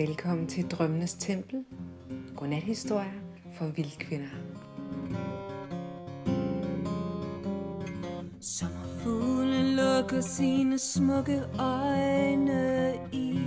Velkommen 0.00 0.46
til 0.46 0.64
Drømmenes 0.70 1.14
Tempel. 1.14 1.64
Godnathistorier 2.36 3.20
for 3.54 3.66
vildkvinder. 3.66 4.28
Sommerfuglen 8.40 9.76
lukker 9.76 10.20
sine 10.20 10.78
smukke 10.78 11.42
øjne 11.58 12.94
i 13.12 13.38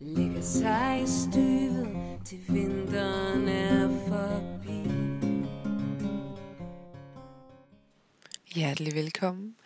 Ligger 0.00 0.42
sig 0.42 1.02
i 1.02 1.06
støvet 1.06 1.96
til 2.24 2.38
vinteren 2.48 3.48
er 3.48 3.88
forbi 4.08 4.88
Hjertelig 8.54 8.94
velkommen. 8.94 9.56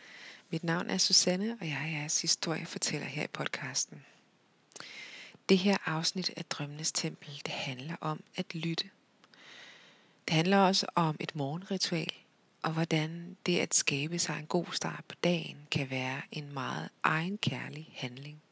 Mit 0.51 0.65
navn 0.65 0.91
er 0.91 0.99
Susanne, 0.99 1.57
og 1.61 1.67
jeg 1.69 1.83
er 1.83 1.99
jeres 1.99 2.23
historiefortæller 2.23 3.07
her 3.07 3.25
i 3.25 3.27
podcasten. 3.27 4.05
Det 5.49 5.59
her 5.59 5.77
afsnit 5.87 6.31
af 6.37 6.45
Drømmenes 6.45 6.93
Tempel, 6.93 7.41
det 7.45 7.53
handler 7.53 7.97
om 8.01 8.23
at 8.37 8.55
lytte. 8.55 8.91
Det 10.29 10.35
handler 10.37 10.59
også 10.59 10.87
om 10.95 11.17
et 11.21 11.37
morgenritual, 11.37 12.13
og 12.63 12.73
hvordan 12.73 13.37
det 13.47 13.59
at 13.59 13.75
skabe 13.75 14.19
sig 14.19 14.39
en 14.39 14.47
god 14.47 14.67
start 14.73 15.05
på 15.09 15.15
dagen 15.25 15.57
kan 15.71 15.91
være 15.91 16.23
en 16.33 16.53
meget 16.53 16.89
egenkærlig 17.03 17.93
handling. 17.97 18.43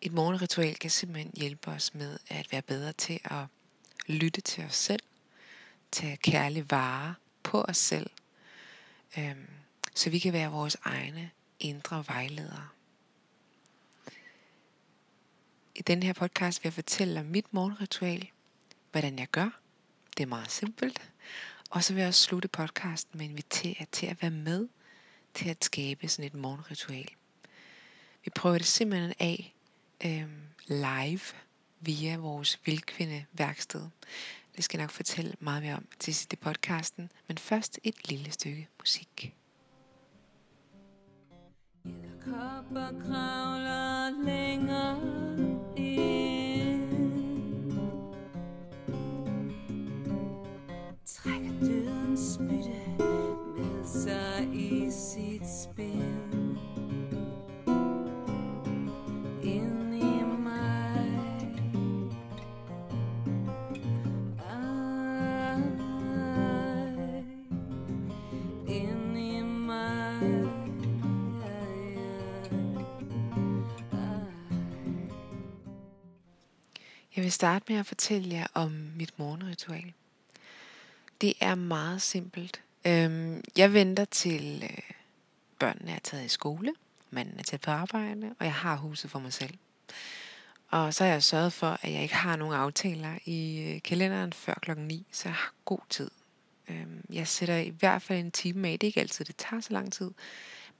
Et 0.00 0.12
morgenritual 0.12 0.74
kan 0.74 0.90
simpelthen 0.90 1.32
hjælpe 1.36 1.70
os 1.70 1.94
med 1.94 2.18
at 2.28 2.52
være 2.52 2.62
bedre 2.62 2.92
til 2.92 3.20
at 3.24 3.44
lytte 4.06 4.40
til 4.40 4.64
os 4.64 4.76
selv, 4.76 5.02
tage 5.92 6.16
kærlig 6.16 6.70
vare 6.70 7.14
på 7.42 7.62
os 7.62 7.76
selv, 7.76 8.10
øhm, 9.18 9.48
så 9.94 10.10
vi 10.10 10.18
kan 10.18 10.32
være 10.32 10.50
vores 10.50 10.76
egne 10.82 11.30
indre 11.60 12.04
vejledere. 12.08 12.68
I 15.74 15.82
den 15.82 16.02
her 16.02 16.12
podcast 16.12 16.64
vil 16.64 16.66
jeg 16.66 16.72
fortælle 16.72 17.20
om 17.20 17.26
mit 17.26 17.54
morgenritual, 17.54 18.28
hvordan 18.92 19.18
jeg 19.18 19.28
gør. 19.28 19.60
Det 20.16 20.22
er 20.22 20.26
meget 20.26 20.50
simpelt. 20.50 21.12
Og 21.70 21.84
så 21.84 21.92
vil 21.94 22.00
jeg 22.00 22.08
også 22.08 22.22
slutte 22.22 22.48
podcasten 22.48 23.18
med 23.18 23.24
at 23.24 23.30
invitere 23.30 23.74
jer 23.80 23.86
til 23.92 24.06
at 24.06 24.22
være 24.22 24.30
med 24.30 24.68
til 25.34 25.48
at 25.48 25.64
skabe 25.64 26.08
sådan 26.08 26.24
et 26.24 26.34
morgenritual. 26.34 27.08
Vi 28.24 28.30
prøver 28.34 28.58
det 28.58 28.66
simpelthen 28.66 29.14
af 29.18 29.54
øhm, 30.04 30.42
live 30.66 31.20
via 31.80 32.16
vores 32.16 32.60
vildkvinde 32.64 33.24
værksted. 33.32 33.88
Det 34.56 34.64
skal 34.64 34.78
jeg 34.78 34.84
nok 34.84 34.90
fortælle 34.90 35.34
meget 35.40 35.62
mere 35.62 35.74
om 35.74 35.86
til 35.98 36.14
sidst 36.14 36.32
i 36.32 36.36
podcasten, 36.36 37.10
men 37.28 37.38
først 37.38 37.80
et 37.82 38.08
lille 38.08 38.30
stykke 38.30 38.68
musik. 38.78 39.34
Kopper 41.84 42.90
kravler 43.06 44.10
længere 44.24 44.98
ind. 45.76 46.92
Trækker 51.06 51.50
dødens 51.60 52.20
spytte 52.34 52.80
med 53.56 53.84
sig 53.84 54.48
i 54.54 54.90
sit 54.90 55.46
spil. 55.62 56.03
Starte 77.34 77.64
med 77.72 77.80
at 77.80 77.86
fortælle 77.86 78.34
jer 78.34 78.46
om 78.54 78.70
mit 78.96 79.18
morgenritual. 79.18 79.92
Det 81.20 81.34
er 81.40 81.54
meget 81.54 82.02
simpelt. 82.02 82.60
Øhm, 82.86 83.44
jeg 83.56 83.72
venter 83.72 84.04
til 84.04 84.62
øh, 84.62 84.78
børnene 85.58 85.92
er 85.92 85.98
taget 85.98 86.24
i 86.24 86.28
skole, 86.28 86.72
manden 87.10 87.38
er 87.38 87.42
taget 87.42 87.60
på 87.60 87.70
arbejde, 87.70 88.34
og 88.38 88.44
jeg 88.44 88.54
har 88.54 88.76
huset 88.76 89.10
for 89.10 89.18
mig 89.18 89.32
selv. 89.32 89.54
Og 90.70 90.94
så 90.94 91.04
har 91.04 91.10
jeg 91.10 91.22
sørget 91.22 91.52
for, 91.52 91.78
at 91.82 91.92
jeg 91.92 92.02
ikke 92.02 92.14
har 92.14 92.36
nogen 92.36 92.54
aftaler 92.54 93.18
i 93.24 93.60
øh, 93.60 93.82
kalenderen 93.82 94.32
før 94.32 94.54
klokken 94.62 94.86
9, 94.86 95.06
så 95.12 95.28
jeg 95.28 95.36
har 95.36 95.52
god 95.64 95.78
tid. 95.90 96.10
Øhm, 96.68 97.04
jeg 97.12 97.28
sætter 97.28 97.56
i 97.56 97.68
hvert 97.68 98.02
fald 98.02 98.18
en 98.18 98.30
time 98.30 98.68
af. 98.68 98.78
Det 98.78 98.86
er 98.86 98.88
ikke 98.88 99.00
altid, 99.00 99.24
det 99.24 99.36
tager 99.36 99.60
så 99.60 99.72
lang 99.72 99.92
tid. 99.92 100.10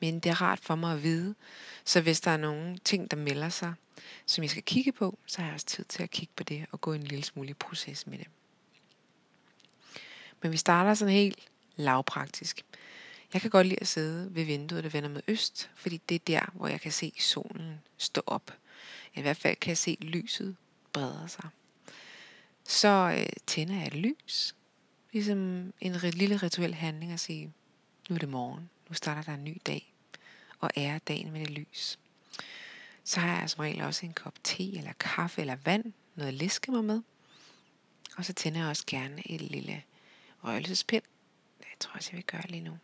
Men 0.01 0.21
det 0.21 0.31
er 0.31 0.43
rart 0.43 0.61
for 0.61 0.75
mig 0.75 0.93
at 0.93 1.03
vide. 1.03 1.35
Så 1.85 2.01
hvis 2.01 2.21
der 2.21 2.31
er 2.31 2.37
nogle 2.37 2.79
ting, 2.79 3.11
der 3.11 3.17
melder 3.17 3.49
sig, 3.49 3.75
som 4.27 4.43
jeg 4.43 4.51
skal 4.51 4.63
kigge 4.63 4.93
på, 4.93 5.19
så 5.27 5.39
har 5.39 5.47
jeg 5.47 5.55
også 5.55 5.67
tid 5.67 5.85
til 5.85 6.03
at 6.03 6.11
kigge 6.11 6.33
på 6.37 6.43
det 6.43 6.67
og 6.73 6.81
gå 6.81 6.93
en 6.93 7.03
lille 7.03 7.25
smule 7.25 7.51
i 7.51 7.55
proces 7.55 8.07
med 8.07 8.19
det. 8.19 8.27
Men 10.43 10.53
vi 10.53 10.57
starter 10.57 10.95
sådan 10.95 11.15
helt 11.15 11.49
lavpraktisk. 11.77 12.65
Jeg 13.33 13.41
kan 13.41 13.51
godt 13.51 13.67
lide 13.67 13.81
at 13.81 13.87
sidde 13.87 14.35
ved 14.35 14.45
vinduet, 14.45 14.85
der 14.85 14.91
vender 14.91 15.09
mod 15.09 15.23
øst, 15.29 15.71
fordi 15.75 16.01
det 16.09 16.15
er 16.15 16.25
der, 16.27 16.51
hvor 16.53 16.69
jeg 16.69 16.81
kan 16.81 16.93
se 16.93 17.13
solen 17.19 17.81
stå 17.97 18.23
op. 18.27 18.51
I 19.15 19.21
hvert 19.21 19.37
fald 19.37 19.57
kan 19.57 19.69
jeg 19.69 19.79
se 19.79 19.97
lyset 20.01 20.57
brede 20.93 21.29
sig. 21.29 21.49
Så 22.65 23.17
øh, 23.19 23.27
tænder 23.47 23.75
jeg 23.75 23.87
et 23.87 23.95
lys, 23.95 24.55
ligesom 25.13 25.39
en 25.81 25.93
lille 25.93 26.37
rituel 26.37 26.75
handling 26.75 27.13
at 27.13 27.21
sige, 27.21 27.53
nu 28.09 28.15
er 28.15 28.19
det 28.19 28.29
morgen, 28.29 28.71
nu 28.89 28.95
starter 28.95 29.23
der 29.23 29.35
en 29.35 29.45
ny 29.45 29.61
dag, 29.67 29.93
og 30.61 30.71
ære 30.77 31.01
dagen 31.09 31.33
med 31.33 31.41
det 31.41 31.51
lys. 31.51 31.99
Så 33.05 33.21
har 33.21 33.41
jeg 33.41 33.51
som 33.51 33.61
regel 33.61 33.81
også 33.83 34.07
en 34.07 34.13
kop 34.13 34.35
te 34.45 34.77
eller 34.77 34.93
kaffe 34.93 35.41
eller 35.41 35.57
vand, 35.57 35.93
noget 36.15 36.35
læske 36.35 36.71
mig 36.71 36.85
med. 36.85 37.03
Og 38.17 38.25
så 38.25 38.33
tænder 38.33 38.61
jeg 38.61 38.69
også 38.69 38.85
gerne 38.87 39.31
et 39.31 39.41
lille 39.41 39.83
røgelsespind. 40.45 41.03
Det 41.59 41.67
tror 41.81 41.91
jeg 41.91 41.97
også, 41.97 42.11
jeg 42.13 42.17
vil 42.17 42.25
gøre 42.25 42.47
lige 42.49 42.65
nu. 42.65 42.79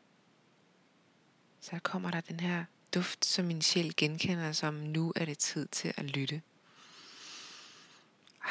Så 1.60 1.78
kommer 1.82 2.10
der 2.10 2.20
den 2.20 2.40
her 2.40 2.64
duft, 2.94 3.24
som 3.24 3.44
min 3.44 3.62
sjæl 3.62 3.94
genkender 3.96 4.52
som, 4.52 4.74
nu 4.74 5.12
er 5.16 5.24
det 5.24 5.38
tid 5.38 5.66
til 5.66 5.94
at 5.96 6.04
lytte. 6.04 6.42
Ah, 8.44 8.50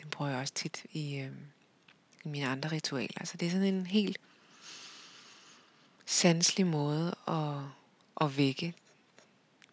den 0.00 0.10
bruger 0.10 0.30
jeg 0.30 0.40
også 0.40 0.54
tit 0.54 0.86
i, 0.92 1.16
øh, 1.16 1.32
i 2.24 2.28
mine 2.28 2.46
andre 2.46 2.70
ritualer. 2.72 3.24
Så 3.24 3.36
det 3.36 3.46
er 3.46 3.50
sådan 3.50 3.74
en 3.74 3.86
helt 3.86 4.20
sanselig 6.10 6.66
måde 6.66 7.14
at, 7.28 7.58
at 8.20 8.36
vække 8.36 8.74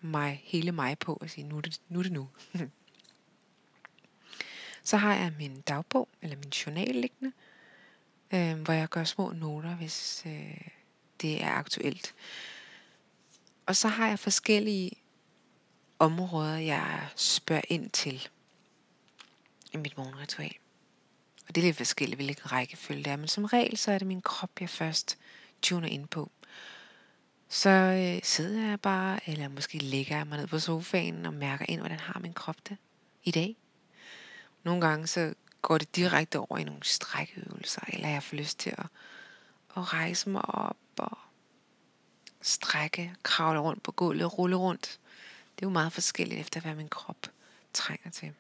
mig, 0.02 0.42
hele 0.44 0.72
mig 0.72 1.00
på 1.00 1.14
og 1.22 1.30
sige, 1.30 1.48
nu 1.48 1.58
er 1.58 1.62
det 1.62 1.82
nu. 1.90 2.00
Er 2.00 2.04
det 2.04 2.12
nu. 2.12 2.30
Så 4.84 4.98
har 4.98 5.16
jeg 5.16 5.34
min 5.38 5.62
dagbog, 5.62 6.10
eller 6.22 6.36
min 6.36 6.50
journal 6.50 6.96
liggende, 6.96 7.32
øh, 8.34 8.62
hvor 8.62 8.74
jeg 8.74 8.90
gør 8.90 9.04
små 9.04 9.32
noter, 9.32 9.76
hvis 9.76 10.24
øh, 10.26 10.62
det 11.22 11.44
er 11.44 11.52
aktuelt. 11.52 12.16
Og 13.66 13.76
så 13.76 13.88
har 13.88 14.08
jeg 14.08 14.20
forskellige 14.20 14.92
områder, 16.00 16.58
jeg 16.58 17.10
spørger 17.16 17.62
ind 17.70 17.90
til 17.90 18.28
i 19.74 19.78
mit 19.78 19.98
morgenritual. 19.98 20.56
Og 21.48 21.56
det 21.56 21.62
er 21.62 21.66
lidt 21.66 21.78
forskelligt, 21.78 22.18
hvilken 22.18 22.52
rækkefølge 22.52 23.04
det 23.04 23.12
er, 23.12 23.16
men 23.16 23.28
som 23.28 23.46
regel 23.46 23.78
så 23.78 23.92
er 23.92 23.98
det 23.98 24.08
min 24.08 24.22
krop, 24.22 24.52
jeg 24.60 24.70
først 24.70 25.18
tuner 25.62 25.88
ind 25.88 26.08
på. 26.08 26.32
Så 27.50 27.70
øh, 27.70 28.24
sidder 28.24 28.70
jeg 28.70 28.82
bare, 28.82 29.30
eller 29.30 29.48
måske 29.48 29.78
ligger 29.78 30.18
jeg 30.18 30.28
mig 30.28 30.38
ned 30.38 30.48
på 30.48 30.60
sofaen 30.60 31.26
og 31.26 31.34
mærker 31.34 31.66
ind, 31.70 31.80
hvordan 31.80 32.00
har 32.00 32.20
min 32.20 32.34
krop 32.34 32.56
det 32.70 32.78
i 33.24 33.32
dag. 33.32 33.56
Nogle 34.64 34.82
gange 34.82 35.08
så 35.08 35.34
går 35.62 35.78
det 35.78 35.96
direkte 35.96 36.40
over 36.40 36.58
i 36.58 36.64
nogle 36.64 36.84
strækøvelser, 36.84 37.82
eller 37.88 38.10
jeg 38.10 38.24
får 38.24 38.38
lyst 38.38 38.60
til 38.60 38.70
at, 38.70 38.86
at 39.78 39.94
rejse 39.94 40.30
mig 40.30 40.46
op 40.46 40.78
og 40.98 41.18
strække, 42.42 43.16
kravle 43.24 43.60
rundt 43.60 43.84
på 43.84 43.92
gulvet, 43.92 44.38
rulle 44.38 44.56
rundt. 44.56 45.00
Det 45.56 45.66
er 45.66 45.68
jo 45.68 45.74
meget 45.74 45.94
forskelligt 45.94 46.42
efter, 46.42 46.62
hvad 46.62 46.76
min 46.76 46.90
krop 46.90 47.28
trænger 47.74 48.12
til. 48.12 48.34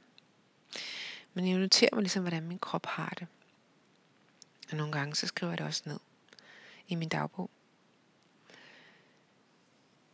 Men 1.33 1.47
jeg 1.47 1.57
noterer 1.57 1.89
mig 1.95 2.01
ligesom, 2.01 2.23
hvordan 2.23 2.43
min 2.43 2.59
krop 2.59 2.85
har 2.85 3.13
det. 3.19 3.27
Og 4.71 4.77
nogle 4.77 4.91
gange 4.91 5.15
så 5.15 5.27
skriver 5.27 5.51
jeg 5.51 5.57
det 5.57 5.65
også 5.65 5.81
ned 5.85 5.99
i 6.87 6.95
min 6.95 7.09
dagbog. 7.09 7.49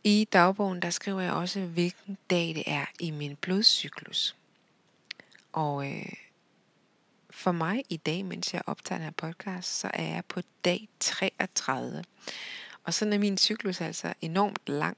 I 0.04 0.28
dagbogen, 0.32 0.82
der 0.82 0.90
skriver 0.90 1.20
jeg 1.20 1.32
også, 1.32 1.60
hvilken 1.60 2.18
dag 2.30 2.48
det 2.48 2.62
er 2.66 2.84
i 3.00 3.10
min 3.10 3.36
blodcyklus. 3.36 4.36
Og 5.52 5.92
øh, 5.92 6.12
for 7.30 7.52
mig 7.52 7.84
i 7.88 7.96
dag, 7.96 8.24
mens 8.24 8.54
jeg 8.54 8.62
optager 8.66 8.98
den 8.98 9.04
her 9.04 9.10
podcast, 9.10 9.78
så 9.78 9.90
er 9.94 10.02
jeg 10.02 10.24
på 10.24 10.40
dag 10.64 10.88
33. 11.00 12.04
Og 12.84 12.94
sådan 12.94 13.12
er 13.12 13.18
min 13.18 13.38
cyklus 13.38 13.80
altså 13.80 14.14
enormt 14.20 14.60
lang. 14.66 14.96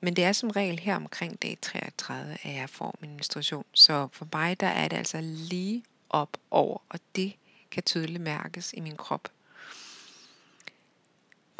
Men 0.00 0.16
det 0.16 0.24
er 0.24 0.32
som 0.32 0.50
regel 0.50 0.78
her 0.78 0.96
omkring 0.96 1.42
dag 1.42 1.58
33, 1.62 2.32
at 2.42 2.54
jeg 2.54 2.70
får 2.70 2.98
min 3.00 3.10
menstruation. 3.10 3.64
Så 3.72 4.08
for 4.12 4.28
mig, 4.32 4.60
der 4.60 4.66
er 4.66 4.88
det 4.88 4.96
altså 4.96 5.20
lige 5.20 5.84
op 6.10 6.36
over, 6.50 6.78
og 6.88 7.00
det 7.16 7.32
kan 7.70 7.82
tydeligt 7.82 8.22
mærkes 8.22 8.72
i 8.72 8.80
min 8.80 8.96
krop. 8.96 9.28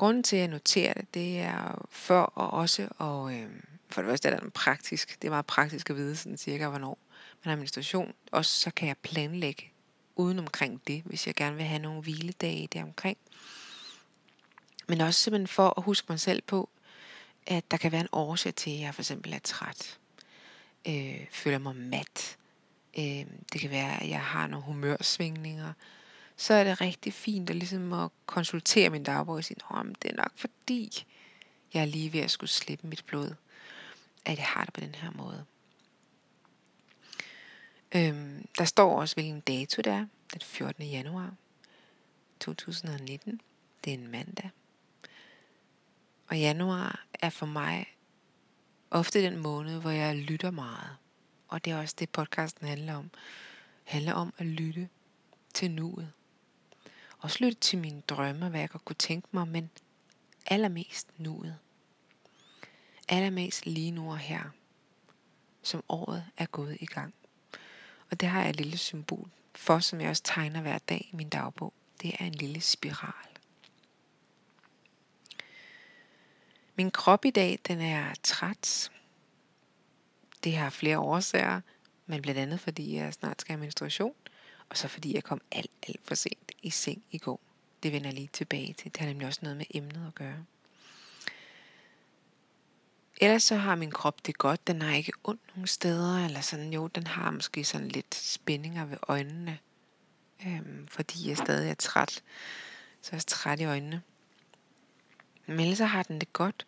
Grunden 0.00 0.22
til, 0.22 0.36
at 0.36 0.40
jeg 0.40 0.48
noterer 0.48 0.94
det, 0.94 1.14
det 1.14 1.38
er 1.38 1.86
for 1.90 2.20
og 2.20 2.50
også 2.50 2.88
og 2.98 3.34
øh, 3.34 3.50
for 3.90 4.02
det 4.02 4.08
første 4.08 4.28
er 4.28 4.40
det 4.40 4.52
praktisk. 4.52 5.22
Det 5.22 5.28
er 5.28 5.32
meget 5.32 5.46
praktisk 5.46 5.90
at 5.90 5.96
vide 5.96 6.16
sådan 6.16 6.36
cirka, 6.36 6.68
hvornår 6.68 6.98
man 7.44 7.50
har 7.50 7.56
menstruation. 7.56 8.14
Også 8.32 8.60
så 8.60 8.70
kan 8.70 8.88
jeg 8.88 8.96
planlægge 9.02 9.72
uden 10.16 10.38
omkring 10.38 10.82
det, 10.86 11.02
hvis 11.04 11.26
jeg 11.26 11.34
gerne 11.34 11.56
vil 11.56 11.64
have 11.64 11.82
nogle 11.82 12.02
hviledage 12.02 12.68
deromkring. 12.72 13.18
Men 14.88 15.00
også 15.00 15.20
simpelthen 15.20 15.48
for 15.48 15.74
at 15.76 15.82
huske 15.82 16.06
mig 16.08 16.20
selv 16.20 16.42
på, 16.42 16.68
at 17.46 17.70
der 17.70 17.76
kan 17.76 17.92
være 17.92 18.00
en 18.00 18.08
årsag 18.12 18.54
til, 18.54 18.70
at 18.70 18.80
jeg 18.80 18.94
for 18.94 19.02
eksempel 19.02 19.32
er 19.32 19.38
træt. 19.38 19.98
Øh, 20.88 21.26
føler 21.30 21.58
mig 21.58 21.76
mat. 21.76 22.36
Øh, 22.98 23.26
det 23.52 23.60
kan 23.60 23.70
være, 23.70 24.02
at 24.02 24.08
jeg 24.08 24.20
har 24.20 24.46
nogle 24.46 24.66
humørsvingninger. 24.66 25.72
Så 26.40 26.54
er 26.54 26.64
det 26.64 26.80
rigtig 26.80 27.12
fint 27.12 27.50
at, 27.50 27.56
ligesom 27.56 27.92
at 27.92 28.10
konsultere 28.26 28.90
min 28.90 29.02
dagbog 29.02 29.34
og 29.34 29.44
sige, 29.44 29.56
at 29.70 29.86
det 30.02 30.10
er 30.10 30.16
nok 30.16 30.32
fordi, 30.36 31.06
jeg 31.74 31.80
er 31.80 31.86
lige 31.86 32.12
ved 32.12 32.20
at 32.20 32.30
skulle 32.30 32.50
slippe 32.50 32.86
mit 32.86 33.04
blod, 33.06 33.34
at 34.24 34.38
jeg 34.38 34.46
har 34.46 34.64
det 34.64 34.74
på 34.74 34.80
den 34.80 34.94
her 34.94 35.10
måde. 35.10 35.44
Øhm, 37.94 38.46
der 38.58 38.64
står 38.64 39.00
også, 39.00 39.16
hvilken 39.16 39.40
dato 39.40 39.82
det 39.82 39.92
er. 39.92 40.06
Den 40.32 40.40
14. 40.40 40.84
januar 40.84 41.34
2019. 42.40 43.40
Det 43.84 43.90
er 43.90 43.98
en 43.98 44.08
mandag. 44.08 44.50
Og 46.28 46.38
januar 46.38 47.06
er 47.14 47.30
for 47.30 47.46
mig 47.46 47.86
ofte 48.90 49.22
den 49.22 49.38
måned, 49.38 49.80
hvor 49.80 49.90
jeg 49.90 50.16
lytter 50.16 50.50
meget. 50.50 50.96
Og 51.48 51.64
det 51.64 51.72
er 51.72 51.78
også 51.78 51.94
det, 51.98 52.10
podcasten 52.10 52.66
handler 52.66 52.94
om. 52.94 53.10
Det 53.84 53.92
handler 53.92 54.12
om 54.12 54.34
at 54.38 54.46
lytte 54.46 54.88
til 55.54 55.70
nuet. 55.70 56.12
Også 57.20 57.38
lytte 57.40 57.60
til 57.60 57.78
mine 57.78 58.00
drømme, 58.00 58.48
hvad 58.48 58.60
jeg 58.60 58.70
godt 58.70 58.84
kunne 58.84 58.96
tænke 58.96 59.28
mig, 59.32 59.48
men 59.48 59.70
allermest 60.46 61.08
nuet. 61.18 61.58
Allermest 63.08 63.66
lige 63.66 63.90
nu 63.90 64.10
og 64.10 64.18
her, 64.18 64.42
som 65.62 65.84
året 65.88 66.26
er 66.36 66.46
gået 66.46 66.76
i 66.80 66.86
gang. 66.86 67.14
Og 68.10 68.20
det 68.20 68.28
har 68.28 68.40
jeg 68.40 68.50
et 68.50 68.56
lille 68.56 68.78
symbol 68.78 69.30
for, 69.54 69.78
som 69.78 70.00
jeg 70.00 70.10
også 70.10 70.22
tegner 70.22 70.60
hver 70.60 70.78
dag 70.78 71.08
i 71.12 71.16
min 71.16 71.28
dagbog. 71.28 71.72
Det 72.02 72.14
er 72.18 72.24
en 72.24 72.34
lille 72.34 72.60
spiral. 72.60 73.30
Min 76.76 76.90
krop 76.90 77.24
i 77.24 77.30
dag, 77.30 77.58
den 77.68 77.80
er 77.80 78.14
træt. 78.22 78.90
Det 80.44 80.56
har 80.56 80.70
flere 80.70 80.98
årsager, 80.98 81.60
men 82.06 82.22
blandt 82.22 82.40
andet 82.40 82.60
fordi 82.60 82.96
jeg 82.96 83.14
snart 83.14 83.40
skal 83.40 83.52
have 83.52 83.60
menstruation, 83.60 84.14
og 84.70 84.76
så 84.76 84.88
fordi 84.88 85.14
jeg 85.14 85.24
kom 85.24 85.40
alt, 85.52 85.70
alt 85.88 86.00
for 86.04 86.14
sent 86.14 86.52
i 86.62 86.70
seng 86.70 87.02
i 87.10 87.18
går. 87.18 87.40
Det 87.82 87.92
vender 87.92 88.08
jeg 88.08 88.14
lige 88.14 88.28
tilbage 88.32 88.72
til. 88.72 88.92
Det 88.92 88.96
har 88.96 89.06
nemlig 89.06 89.26
også 89.26 89.40
noget 89.42 89.56
med 89.56 89.66
emnet 89.70 90.06
at 90.06 90.14
gøre. 90.14 90.44
Ellers 93.20 93.42
så 93.42 93.56
har 93.56 93.74
min 93.74 93.90
krop 93.90 94.26
det 94.26 94.38
godt. 94.38 94.66
Den 94.66 94.82
har 94.82 94.94
ikke 94.94 95.12
ondt 95.24 95.40
nogen 95.54 95.66
steder, 95.66 96.24
eller 96.24 96.40
sådan. 96.40 96.72
Jo, 96.72 96.86
den 96.86 97.06
har 97.06 97.30
måske 97.30 97.64
sådan 97.64 97.88
lidt 97.88 98.14
spændinger 98.14 98.84
ved 98.84 98.96
øjnene, 99.08 99.58
øhm, 100.46 100.86
fordi 100.86 101.28
jeg 101.28 101.36
stadig 101.36 101.70
er 101.70 101.74
træt. 101.74 102.22
Så 103.02 103.08
jeg 103.12 103.18
er 103.18 103.24
træt 103.26 103.60
i 103.60 103.64
øjnene. 103.64 104.02
Men 105.46 105.60
ellers 105.60 105.78
så 105.78 105.84
har 105.84 106.02
den 106.02 106.20
det 106.20 106.32
godt. 106.32 106.66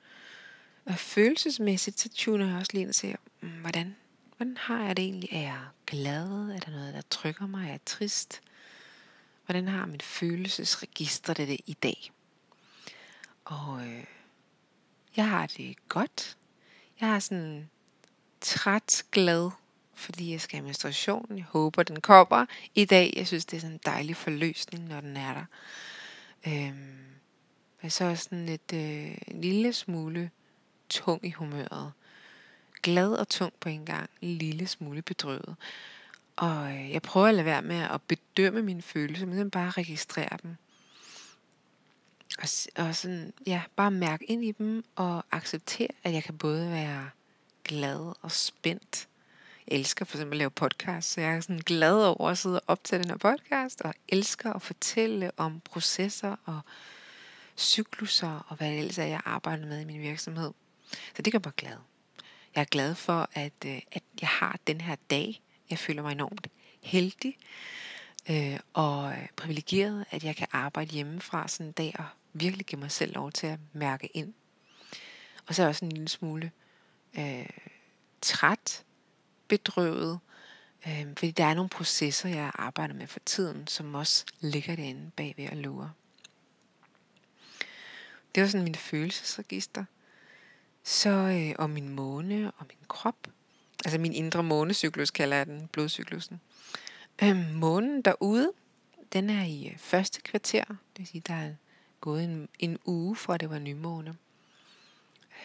Og 0.85 0.95
følelsesmæssigt, 0.95 2.01
så 2.01 2.09
tuner 2.09 2.47
jeg 2.47 2.57
også 2.57 2.71
lige 2.73 2.83
ind 2.83 2.89
og 2.89 2.95
ser, 2.95 3.17
mm, 3.41 3.49
hvordan, 3.49 3.97
hvordan 4.43 4.57
har 4.57 4.85
jeg 4.85 4.97
det 4.97 5.03
egentlig? 5.05 5.29
Er 5.33 5.41
jeg 5.41 5.61
glad? 5.87 6.27
Er 6.27 6.59
der 6.59 6.71
noget, 6.71 6.95
der 6.95 7.01
trykker 7.11 7.47
mig? 7.47 7.65
Er 7.65 7.71
jeg 7.71 7.81
trist? 7.87 8.41
Hvordan 9.47 9.69
har 9.69 9.87
mit 9.87 10.03
følelsesregister 10.03 11.35
det, 11.35 11.49
det 11.49 11.61
i 11.67 11.73
dag? 11.73 12.13
Og 13.45 13.87
øh, 13.87 14.05
jeg 15.17 15.29
har 15.29 15.47
det 15.47 15.89
godt. 15.89 16.37
Jeg 17.01 17.09
er 17.15 17.19
sådan 17.19 17.71
træt 18.41 19.05
glad, 19.13 19.51
fordi 19.95 20.33
jeg 20.33 20.41
skal 20.41 20.57
have 20.57 20.65
menstruation. 20.65 21.37
Jeg 21.37 21.45
håber, 21.45 21.83
den 21.83 22.01
kommer 22.01 22.47
i 22.75 22.85
dag. 22.85 23.13
Jeg 23.17 23.27
synes, 23.27 23.45
det 23.45 23.57
er 23.57 23.61
sådan 23.61 23.75
en 23.75 23.81
dejlig 23.85 24.17
forløsning, 24.17 24.89
når 24.89 25.01
den 25.01 25.17
er 25.17 25.35
der. 25.35 25.45
Øhm, 26.47 27.05
men 27.83 27.91
så 27.91 28.05
er 28.05 28.15
sådan 28.15 28.47
lidt 28.47 28.73
øh, 28.75 29.19
en 29.27 29.41
lille 29.41 29.73
smule 29.73 30.31
tung 30.89 31.27
i 31.27 31.31
humøret. 31.31 31.93
Glad 32.83 33.13
og 33.13 33.29
tung 33.29 33.53
på 33.61 33.69
en 33.69 33.87
gang. 33.87 34.11
En 34.21 34.39
lille 34.39 34.67
smule 34.67 35.03
bedrøvet. 35.03 35.57
Og 36.37 36.73
øh, 36.73 36.91
jeg 36.91 37.03
prøver 37.03 37.27
at 37.27 37.35
lade 37.35 37.45
være 37.45 37.63
med 37.63 37.77
at 37.77 38.03
bedømme 38.03 38.63
mine 38.63 38.83
følelser, 38.83 39.27
men 39.27 39.51
bare 39.51 39.71
registrere 39.71 40.39
dem. 40.43 40.57
Og, 42.39 42.49
og 42.77 42.97
sådan, 42.97 43.33
ja, 43.47 43.63
bare 43.77 43.91
mærke 43.91 44.25
ind 44.25 44.45
i 44.45 44.53
dem 44.53 44.85
og 44.97 45.25
acceptere, 45.31 45.89
at 46.05 46.13
jeg 46.13 46.25
kan 46.25 46.39
både 46.39 46.71
være 46.71 47.11
glad 47.65 48.13
og 48.23 48.33
spændt. 48.33 49.09
Jeg 49.69 49.79
elsker 49.79 50.05
for 50.05 50.17
eksempel 50.17 50.37
at 50.37 50.39
lave 50.39 50.51
podcast, 50.51 51.13
så 51.13 51.21
jeg 51.21 51.37
er 51.37 51.41
sådan 51.41 51.59
glad 51.59 52.05
over 52.05 52.31
at 52.31 52.39
sidde 52.39 52.61
og 52.61 52.65
optage 52.67 53.03
den 53.03 53.11
her 53.11 53.17
podcast, 53.17 53.81
og 53.81 53.95
elsker 54.09 54.53
at 54.53 54.63
fortælle 54.63 55.31
om 55.37 55.61
processer 55.61 56.37
og 56.45 56.61
cykluser 57.57 58.47
og 58.49 58.57
hvad 58.57 58.71
det 58.71 58.79
ellers 58.79 58.99
er, 58.99 59.05
jeg 59.05 59.21
arbejder 59.25 59.67
med 59.67 59.81
i 59.81 59.85
min 59.85 60.01
virksomhed. 60.01 60.53
Så 61.17 61.23
det 61.23 61.33
gør 61.33 61.41
mig 61.45 61.55
glad. 61.57 61.77
Jeg 62.55 62.61
er 62.61 62.65
glad 62.65 62.95
for, 62.95 63.29
at, 63.33 63.53
øh, 63.67 63.81
at 63.93 64.03
jeg 64.21 64.29
har 64.29 64.59
den 64.67 64.81
her 64.81 64.97
dag. 65.11 65.43
Jeg 65.71 65.79
føler 65.79 66.03
mig 66.03 66.13
enormt 66.13 66.49
heldig 66.83 67.39
øh, 68.31 68.61
og 68.73 69.15
privilegeret, 69.37 70.05
at 70.11 70.25
jeg 70.25 70.37
kan 70.37 70.47
arbejde 70.53 70.91
hjemmefra 70.91 71.49
sådan 71.49 71.67
en 71.67 71.73
dag 71.73 71.95
og 71.99 72.05
virkelig 72.33 72.67
give 72.67 72.81
mig 72.81 72.91
selv 72.91 73.15
lov 73.15 73.33
til 73.33 73.47
at 73.47 73.59
mærke 73.73 74.07
ind. 74.07 74.35
Og 75.47 75.55
så 75.55 75.63
er 75.63 75.67
jeg 75.67 75.69
også 75.69 75.85
en 75.85 75.93
lille 75.93 76.09
smule 76.09 76.51
øh, 77.19 77.47
træt, 78.21 78.85
bedrøvet, 79.49 80.21
øh, 80.87 81.07
fordi 81.17 81.31
der 81.31 81.45
er 81.45 81.55
nogle 81.55 81.69
processer, 81.69 82.29
jeg 82.29 82.51
arbejder 82.55 82.95
med 82.95 83.07
for 83.07 83.21
tiden, 83.21 83.67
som 83.67 83.95
også 83.95 84.25
ligger 84.41 84.77
derinde 84.77 85.11
bagved 85.17 85.45
at 85.45 85.57
lure. 85.57 85.93
Det 88.35 88.43
var 88.43 88.49
sådan 88.49 88.65
min 88.65 88.75
følelsesregister. 88.75 89.85
Så 90.85 91.11
øh, 91.11 91.55
om 91.59 91.71
min 91.71 91.89
måne 91.89 92.53
og 92.59 92.67
min 92.69 92.87
krop. 92.89 93.17
Altså 93.85 93.99
min 93.99 94.13
indre 94.13 94.43
månecyklus 94.43 95.11
kalder 95.11 95.37
jeg 95.37 95.47
den, 95.47 95.69
blodcyklusen. 95.73 96.41
Øh, 97.23 97.55
månen 97.55 98.03
derude, 98.03 98.53
den 99.13 99.31
er 99.31 99.45
i 99.45 99.67
øh, 99.67 99.79
første 99.79 100.21
kvarter. 100.21 100.65
Det 100.69 100.99
vil 100.99 101.07
sige, 101.07 101.23
der 101.27 101.35
er 101.35 101.53
gået 102.01 102.25
en, 102.25 102.49
en 102.59 102.79
uge 102.85 103.17
fra 103.17 103.37
det 103.37 103.51
var 103.51 103.59
nymåne. 103.59 104.17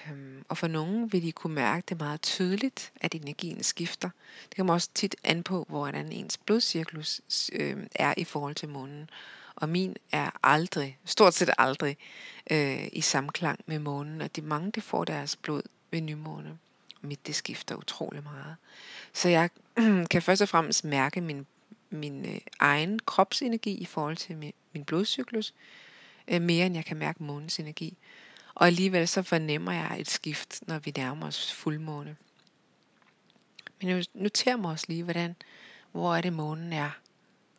Øhm, 0.10 0.46
og 0.50 0.58
for 0.58 0.68
nogen 0.68 1.14
vil 1.14 1.24
de 1.24 1.32
kunne 1.32 1.56
mærke 1.56 1.86
det 1.90 2.00
meget 2.00 2.22
tydeligt, 2.22 2.92
at 3.02 3.16
energien 3.16 3.64
skifter. 3.64 4.10
Det 4.50 4.56
kommer 4.58 4.74
også 4.74 4.90
tit 4.94 5.16
an 5.24 5.44
på, 5.44 5.66
hvordan 5.70 6.12
ens 6.12 6.38
blodcirklus 6.38 7.22
øh, 7.54 7.78
er 7.96 8.14
i 8.18 8.24
forhold 8.24 8.56
til 8.56 8.70
månen. 8.70 9.10
Og 9.58 9.70
min 9.70 9.96
er 10.12 10.30
aldrig, 10.44 10.98
stort 11.06 11.34
set 11.34 11.50
aldrig, 11.58 11.98
øh, 12.52 12.88
i 12.92 13.02
samklang 13.02 13.60
med 13.66 13.80
månen. 13.80 14.22
Og 14.22 14.36
de 14.36 14.42
mange, 14.42 14.72
de 14.72 14.82
får 14.82 15.04
deres 15.06 15.36
blod 15.36 15.62
ved 15.92 16.02
nymåne. 16.02 16.58
Mit, 17.02 17.28
det 17.28 17.36
skifter 17.36 17.76
utrolig 17.76 18.24
meget. 18.24 18.56
Så 19.14 19.30
jeg 19.30 19.50
kan 20.12 20.22
først 20.22 20.42
og 20.42 20.50
fremmest 20.50 20.84
mærke 20.84 21.22
min, 21.22 21.46
min 21.90 22.26
øh, 22.26 22.40
egen 22.60 23.00
kropsenergi 23.00 23.72
i 23.72 23.86
forhold 23.86 24.18
til 24.18 24.38
min, 24.38 24.54
min 24.74 24.86
blodcyklus 24.86 25.54
øh, 26.28 26.42
mere 26.42 26.66
end 26.66 26.76
jeg 26.76 26.86
kan 26.86 26.98
mærke 26.98 27.24
månens 27.24 27.60
energi. 27.60 27.98
Og 28.56 28.68
alligevel 28.68 29.08
så 29.08 29.24
fornemmer 29.24 29.72
jeg 29.72 29.98
et 30.00 30.10
skift, 30.10 30.68
når 30.68 30.80
vi 30.80 30.94
nærmer 30.98 31.28
os 31.28 31.54
fuldmåne. 31.54 32.16
Men 33.82 33.90
jeg 33.90 34.06
noterer 34.14 34.58
mig 34.58 34.72
også 34.72 34.86
lige, 34.90 35.04
hvordan, 35.04 35.36
hvor 35.92 36.16
er 36.16 36.22
det 36.22 36.34
månen 36.34 36.74
er 36.74 36.90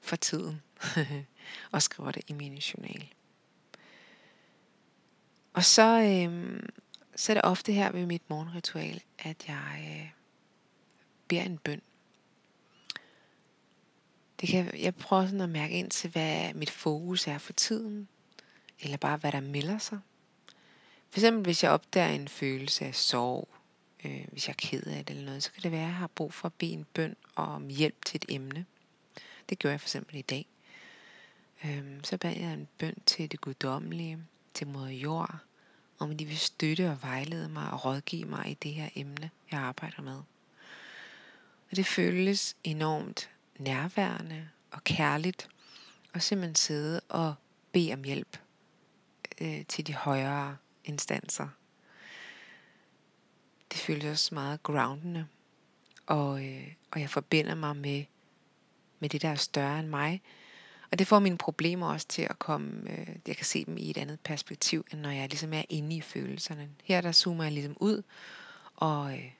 for 0.01 0.17
tiden. 0.17 0.63
og 1.73 1.83
skriver 1.83 2.11
det 2.11 2.23
i 2.27 2.33
min 2.33 2.55
journal. 2.55 3.09
Og 5.53 5.65
så, 5.65 6.01
øh, 6.03 6.61
så 7.17 7.33
er 7.33 7.35
det 7.35 7.45
ofte 7.45 7.73
her 7.73 7.93
ved 7.93 8.07
mit 8.07 8.31
morgenritual, 8.31 9.03
at 9.19 9.49
jeg 9.49 10.01
øh, 10.01 10.11
beder 11.29 11.43
en 11.43 11.59
bøn. 11.59 11.83
Det 14.41 14.49
kan, 14.49 14.81
jeg 14.81 14.95
prøver 14.95 15.25
sådan 15.25 15.41
at 15.41 15.49
mærke 15.49 15.75
ind 15.75 15.91
til, 15.91 16.11
hvad 16.11 16.55
mit 16.55 16.71
fokus 16.71 17.27
er 17.27 17.39
for 17.39 17.53
tiden 17.53 18.09
eller 18.81 18.97
bare 18.97 19.17
hvad 19.17 19.33
der 19.33 19.41
melder 19.41 19.79
sig. 19.79 19.99
For 21.11 21.19
eksempel 21.19 21.43
hvis 21.43 21.63
jeg 21.63 21.71
opdager 21.71 22.09
en 22.09 22.29
følelse 22.29 22.85
af 22.85 22.95
sorg, 22.95 23.49
øh, 24.05 24.25
hvis 24.33 24.49
jeg 24.49 24.53
er 24.53 24.67
ked 24.69 24.83
af 24.83 25.05
det 25.05 25.17
eller 25.17 25.27
noget, 25.27 25.43
så 25.43 25.53
kan 25.53 25.63
det 25.63 25.73
være, 25.73 25.81
at 25.81 25.87
jeg 25.87 25.95
har 25.95 26.07
brug 26.07 26.35
for 26.35 26.47
at 26.47 26.55
bede 26.55 26.73
en 26.73 26.87
bøn 26.95 27.17
om 27.35 27.69
hjælp 27.69 28.05
til 28.05 28.17
et 28.17 28.25
emne. 28.29 28.67
Det 29.49 29.59
gjorde 29.59 29.73
jeg 29.73 29.81
for 29.81 29.87
eksempel 29.87 30.17
i 30.17 30.23
dag. 30.23 30.47
Øhm, 31.65 32.05
så 32.05 32.17
bad 32.17 32.37
jeg 32.37 32.53
en 32.53 32.69
bøn 32.79 32.95
til 33.07 33.31
det 33.31 33.41
guddommelige, 33.41 34.19
til 34.55 34.67
moder 34.67 34.91
jord, 34.91 35.39
om 35.99 36.17
de 36.17 36.25
vil 36.25 36.39
støtte 36.39 36.91
og 36.91 37.03
vejlede 37.03 37.49
mig 37.49 37.71
og 37.71 37.85
rådgive 37.85 38.25
mig 38.25 38.51
i 38.51 38.55
det 38.55 38.75
her 38.75 38.89
emne, 38.95 39.31
jeg 39.51 39.61
arbejder 39.61 40.03
med. 40.03 40.23
Og 41.71 41.77
det 41.77 41.87
føles 41.87 42.57
enormt 42.65 43.31
nærværende 43.59 44.49
og 44.71 44.85
kærligt, 44.85 45.49
og 46.13 46.23
simpelthen 46.23 46.55
sidde 46.55 47.01
og 47.09 47.35
bede 47.73 47.93
om 47.93 48.05
hjælp 48.05 48.41
øh, 49.41 49.67
til 49.67 49.87
de 49.87 49.95
højere 49.95 50.57
instanser. 50.85 51.49
det 53.73 53.81
føles 53.81 54.05
også 54.05 54.35
meget 54.35 54.63
groundende. 54.63 55.27
Og, 56.07 56.45
øh, 56.47 56.73
og 56.91 57.01
jeg 57.01 57.11
forbinder 57.11 57.55
mig 57.55 57.77
med, 57.77 58.05
med 58.99 59.09
det, 59.09 59.23
der 59.23 59.29
er 59.29 59.35
større 59.35 59.81
end 59.81 59.89
mig. 59.89 60.23
Og 60.93 60.99
det 60.99 61.07
får 61.07 61.19
mine 61.19 61.39
problemer 61.39 61.93
også 61.93 62.07
til 62.09 62.23
at 62.23 62.39
komme, 62.39 62.91
øh, 62.91 63.09
jeg 63.27 63.37
kan 63.37 63.47
se 63.47 63.65
dem 63.65 63.77
i 63.77 63.91
et 63.91 63.99
andet 63.99 64.21
perspektiv, 64.21 64.87
end 64.93 65.01
når 65.01 65.11
jeg 65.11 65.29
ligesom 65.29 65.53
er 65.53 65.63
inde 65.69 65.97
i 65.97 66.01
følelserne. 66.01 66.69
Her 66.85 67.01
der 67.01 67.13
zoomer 67.13 67.45
jeg 67.45 67.53
ligesom 67.53 67.77
ud 67.81 68.03
og 68.75 69.13
øh, 69.13 69.33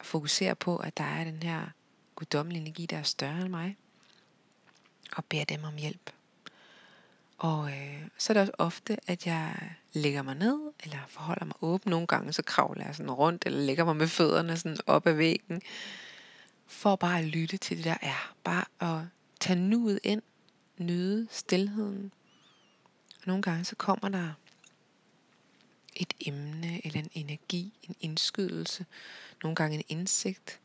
fokuserer 0.00 0.54
på, 0.54 0.76
at 0.76 0.98
der 0.98 1.04
er 1.04 1.24
den 1.24 1.42
her 1.42 1.66
guddommelige 2.14 2.60
energi, 2.60 2.86
der 2.86 2.96
er 2.96 3.02
større 3.02 3.40
end 3.40 3.48
mig, 3.48 3.76
og 5.16 5.24
beder 5.24 5.44
dem 5.44 5.64
om 5.64 5.76
hjælp. 5.76 6.10
Og 7.38 7.70
øh, 7.70 8.02
så 8.18 8.32
er 8.32 8.34
det 8.34 8.40
også 8.40 8.52
ofte, 8.58 8.96
at 9.06 9.26
jeg 9.26 9.74
lægger 9.92 10.22
mig 10.22 10.34
ned, 10.34 10.60
eller 10.84 10.98
forholder 11.08 11.44
mig 11.44 11.54
åben. 11.60 11.90
Nogle 11.90 12.06
gange 12.06 12.32
så 12.32 12.42
kravler 12.42 12.86
jeg 12.86 12.94
sådan 12.94 13.10
rundt, 13.10 13.46
eller 13.46 13.60
lægger 13.60 13.84
mig 13.84 13.96
med 13.96 14.08
fødderne 14.08 14.56
sådan 14.56 14.78
op 14.86 15.06
ad 15.06 15.12
væggen, 15.12 15.62
for 16.66 16.96
bare 16.96 17.18
at 17.18 17.24
lytte 17.24 17.56
til 17.56 17.76
det, 17.76 17.84
der 17.84 17.96
er. 18.02 18.34
Bare 18.44 18.64
at 18.80 19.06
tage 19.40 19.58
nuet 19.58 20.00
ind, 20.02 20.22
nyde 20.78 21.26
stillheden. 21.30 22.12
Og 23.20 23.26
nogle 23.26 23.42
gange 23.42 23.64
så 23.64 23.76
kommer 23.76 24.08
der 24.08 24.32
et 25.96 26.14
emne, 26.26 26.86
eller 26.86 27.00
en 27.00 27.10
energi, 27.12 27.72
en 27.82 27.96
indskydelse, 28.00 28.86
nogle 29.42 29.56
gange 29.56 29.76
en 29.76 29.84
indsigt. 29.88 30.60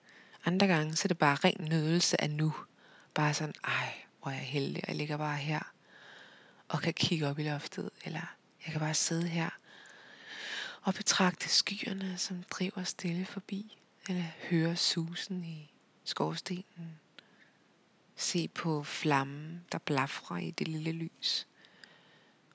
Andre 0.45 0.67
gange 0.67 0.95
så 0.95 1.05
er 1.05 1.07
det 1.07 1.17
bare 1.17 1.35
ren 1.35 1.69
nødelse 1.69 2.21
af 2.21 2.29
nu. 2.29 2.53
Bare 3.13 3.33
sådan, 3.33 3.55
ej, 3.63 3.93
hvor 4.21 4.31
er 4.31 4.35
jeg 4.35 4.43
heldig, 4.43 4.83
og 4.83 4.87
jeg 4.87 4.95
ligger 4.95 5.17
bare 5.17 5.37
her 5.37 5.73
og 6.67 6.81
kan 6.81 6.93
kigge 6.93 7.27
op 7.27 7.39
i 7.39 7.43
loftet, 7.43 7.89
eller 8.05 8.35
jeg 8.65 8.71
kan 8.71 8.79
bare 8.79 8.93
sidde 8.93 9.27
her 9.27 9.49
og 10.81 10.93
betragte 10.93 11.49
skyerne, 11.49 12.17
som 12.17 12.43
driver 12.43 12.83
stille 12.83 13.25
forbi, 13.25 13.77
eller 14.07 14.23
høre 14.49 14.75
susen 14.75 15.43
i 15.43 15.71
skorstenen. 16.03 16.99
Se 18.19 18.47
på 18.47 18.83
flammen, 18.83 19.65
der 19.71 19.77
blafrer 19.77 20.37
i 20.37 20.51
det 20.51 20.67
lille 20.67 20.91
lys. 20.91 21.47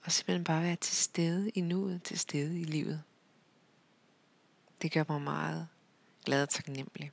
Og 0.02 0.12
simpelthen 0.12 0.44
bare 0.44 0.62
være 0.62 0.76
til 0.76 0.96
stede 0.96 1.50
i 1.50 1.60
nuet, 1.60 2.02
til 2.02 2.18
stede 2.18 2.60
i 2.60 2.64
livet. 2.64 3.02
Det 4.82 4.92
gør 4.92 5.04
mig 5.08 5.22
meget 5.22 5.68
glad 6.24 6.42
og 6.42 6.48
taknemmelig. 6.48 7.12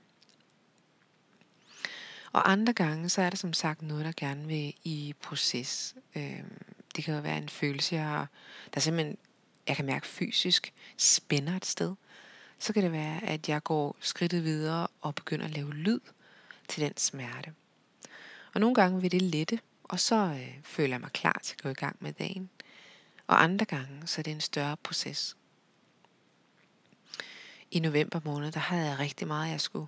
Og 2.31 2.51
andre 2.51 2.73
gange, 2.73 3.09
så 3.09 3.21
er 3.21 3.29
det 3.29 3.39
som 3.39 3.53
sagt 3.53 3.81
noget, 3.81 4.05
der 4.05 4.11
gerne 4.17 4.47
vil 4.47 4.73
i 4.83 5.15
proces. 5.21 5.95
Øhm, 6.15 6.61
det 6.95 7.03
kan 7.03 7.15
jo 7.15 7.21
være 7.21 7.37
en 7.37 7.49
følelse, 7.49 7.95
jeg 7.95 8.05
har, 8.05 8.27
der 8.73 8.79
simpelthen, 8.79 9.17
jeg 9.67 9.75
kan 9.75 9.85
mærke 9.85 10.07
fysisk, 10.07 10.73
spænder 10.97 11.55
et 11.55 11.65
sted. 11.65 11.95
Så 12.59 12.73
kan 12.73 12.83
det 12.83 12.91
være, 12.91 13.23
at 13.23 13.49
jeg 13.49 13.63
går 13.63 13.97
skridtet 13.99 14.43
videre 14.43 14.87
og 15.01 15.15
begynder 15.15 15.45
at 15.45 15.51
lave 15.51 15.73
lyd 15.73 15.99
til 16.67 16.83
den 16.83 16.97
smerte. 16.97 17.53
Og 18.53 18.59
nogle 18.61 18.75
gange 18.75 19.01
vil 19.01 19.11
det 19.11 19.21
lette, 19.21 19.59
og 19.83 19.99
så 19.99 20.15
øh, 20.15 20.63
føler 20.63 20.93
jeg 20.93 21.01
mig 21.01 21.11
klar 21.11 21.39
til 21.43 21.55
at 21.55 21.63
gå 21.63 21.69
i 21.69 21.73
gang 21.73 21.95
med 21.99 22.13
dagen. 22.13 22.49
Og 23.27 23.43
andre 23.43 23.65
gange, 23.65 24.07
så 24.07 24.21
er 24.21 24.23
det 24.23 24.31
en 24.31 24.41
større 24.41 24.77
proces. 24.77 25.37
I 27.71 27.79
november 27.79 28.19
måned, 28.23 28.51
der 28.51 28.59
havde 28.59 28.89
jeg 28.89 28.99
rigtig 28.99 29.27
meget, 29.27 29.51
jeg 29.51 29.61
skulle 29.61 29.87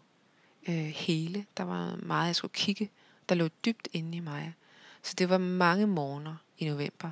øh, 0.68 0.76
hele. 0.76 1.46
Der 1.58 1.64
var 1.64 1.96
meget, 1.96 2.28
jeg 2.28 2.36
skulle 2.36 2.54
kigge, 2.54 2.90
der 3.30 3.36
lå 3.36 3.48
dybt 3.48 3.88
inde 3.94 4.18
i 4.18 4.20
mig. 4.20 4.54
Så 5.02 5.14
det 5.18 5.30
var 5.30 5.38
mange 5.38 5.88
morgener 5.88 6.36
i 6.58 6.66
november, 6.66 7.12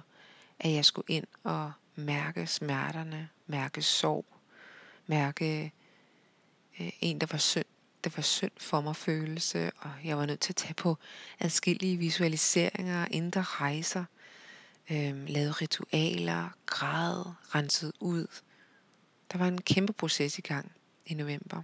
at 0.60 0.72
jeg 0.72 0.86
skulle 0.86 1.16
ind 1.16 1.28
og 1.44 1.72
mærke 1.96 2.48
smerterne, 2.48 3.30
mærke 3.48 3.82
sorg, 3.82 4.26
mærke 5.08 5.74
øh, 6.80 6.92
en, 7.00 7.22
der 7.22 7.28
var 7.32 7.38
synd, 7.38 7.66
det 8.04 8.18
var 8.18 8.24
synd 8.24 8.52
for 8.58 8.82
mig 8.82 8.96
følelse, 8.96 9.72
og 9.78 9.92
jeg 10.04 10.18
var 10.18 10.26
nødt 10.26 10.40
til 10.40 10.52
at 10.52 10.56
tage 10.56 10.74
på 10.74 10.98
adskillige 11.40 11.98
visualiseringer, 11.98 13.08
indre 13.12 13.42
rejser, 13.42 14.06
øh, 14.92 15.28
lavede 15.28 15.52
ritualer, 15.52 16.50
græd, 16.66 17.24
renset 17.56 17.92
ud. 18.00 18.28
Der 19.32 19.38
var 19.38 19.48
en 19.48 19.62
kæmpe 19.62 19.94
proces 19.94 20.38
i 20.38 20.42
gang 20.42 20.72
i 21.06 21.14
november. 21.14 21.64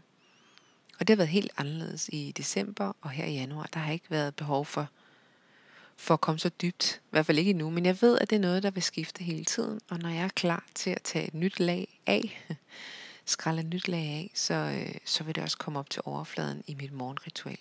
Og 0.99 1.07
det 1.07 1.09
har 1.09 1.15
været 1.17 1.29
helt 1.29 1.51
anderledes 1.57 2.09
i 2.13 2.33
december 2.37 2.93
og 3.01 3.09
her 3.09 3.25
i 3.25 3.33
januar. 3.33 3.69
Der 3.73 3.79
har 3.79 3.93
ikke 3.93 4.11
været 4.11 4.35
behov 4.35 4.65
for, 4.65 4.87
for 5.97 6.13
at 6.13 6.21
komme 6.21 6.39
så 6.39 6.49
dybt. 6.49 7.01
I 7.05 7.09
hvert 7.09 7.25
fald 7.25 7.37
ikke 7.37 7.49
endnu. 7.49 7.69
Men 7.69 7.85
jeg 7.85 8.01
ved, 8.01 8.17
at 8.21 8.29
det 8.29 8.35
er 8.35 8.39
noget, 8.39 8.63
der 8.63 8.71
vil 8.71 8.83
skifte 8.83 9.23
hele 9.23 9.45
tiden. 9.45 9.79
Og 9.89 9.99
når 9.99 10.09
jeg 10.09 10.23
er 10.23 10.29
klar 10.35 10.65
til 10.75 10.89
at 10.89 11.01
tage 11.01 11.27
et 11.27 11.33
nyt 11.33 11.59
lag 11.59 11.99
af, 12.05 12.47
skralde 13.27 13.63
nyt 13.63 13.87
lag 13.87 13.99
af, 13.99 14.31
så, 14.33 14.53
øh, 14.53 14.95
så 15.05 15.23
vil 15.23 15.35
det 15.35 15.43
også 15.43 15.57
komme 15.57 15.79
op 15.79 15.89
til 15.89 16.01
overfladen 16.05 16.63
i 16.67 16.75
mit 16.75 16.91
morgenritual. 16.91 17.57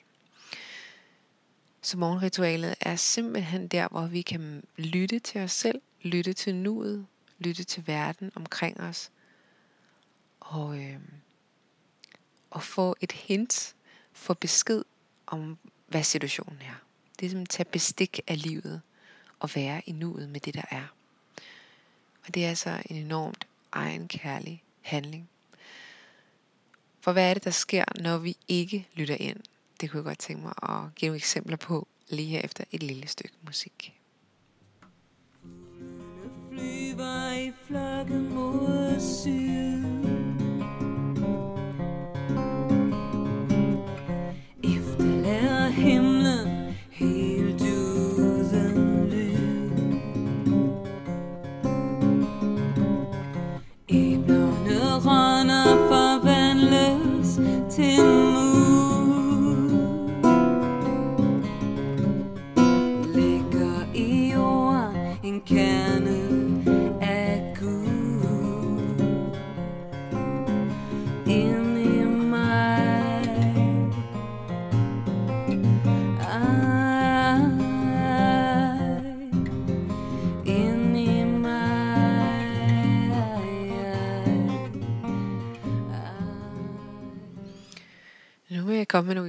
Så 1.83 1.99
morgenritualet 1.99 2.75
er 2.81 2.97
simpelthen 2.97 3.69
der, 3.69 3.89
hvor 3.89 4.07
vi 4.07 4.23
kan 4.23 4.65
lytte 4.77 5.19
til 5.19 5.41
os 5.41 5.53
selv, 5.53 5.81
lytte 6.03 6.33
til 6.33 6.55
nuet, 6.55 7.07
lytte 7.39 7.65
til 7.65 7.87
verden 7.87 8.33
omkring 8.35 8.81
os, 8.81 9.11
og, 10.41 10.79
øh, 10.79 10.99
og 12.51 12.63
få 12.63 12.97
et 13.01 13.13
hint, 13.13 13.75
få 14.13 14.35
besked 14.35 14.85
om, 15.27 15.59
hvad 15.87 16.03
situationen 16.03 16.61
er. 16.63 16.75
Det 17.21 17.27
er 17.27 17.31
som 17.31 17.41
at 17.41 17.49
tage 17.49 17.65
bestik 17.65 18.21
af 18.27 18.43
livet 18.43 18.83
og 19.41 19.51
være 19.55 19.83
i 19.87 19.93
nuet 19.93 20.29
med 20.29 20.41
det, 20.41 20.55
der 20.55 20.65
er. 20.71 20.87
Og 22.27 22.35
det 22.35 22.45
er 22.45 22.49
altså 22.49 22.83
en 22.91 22.97
enormt 22.97 23.47
egenkærlig 23.73 24.63
handling. 24.81 25.29
For 27.07 27.13
hvad 27.13 27.31
er 27.31 27.35
det, 27.35 27.45
der 27.45 27.51
sker, 27.51 27.85
når 28.01 28.19
vi 28.19 28.37
ikke 28.49 28.89
lytter 28.95 29.17
ind? 29.21 29.37
Det 29.81 29.91
kunne 29.91 29.99
jeg 29.99 30.05
godt 30.05 30.19
tænke 30.19 30.43
mig 30.43 30.53
at 30.63 30.95
give 30.95 31.09
nogle 31.09 31.17
eksempler 31.17 31.57
på 31.57 31.89
lige 32.09 32.29
her 32.29 32.41
efter 32.45 32.65
et 32.73 32.83
lille 32.83 33.09
stykke 33.09 33.35
musik. 33.43 33.95
flyver 36.51 37.33
i 37.33 37.53
flokke 37.67 38.15
mod 38.15 39.01
syd. 39.01 39.96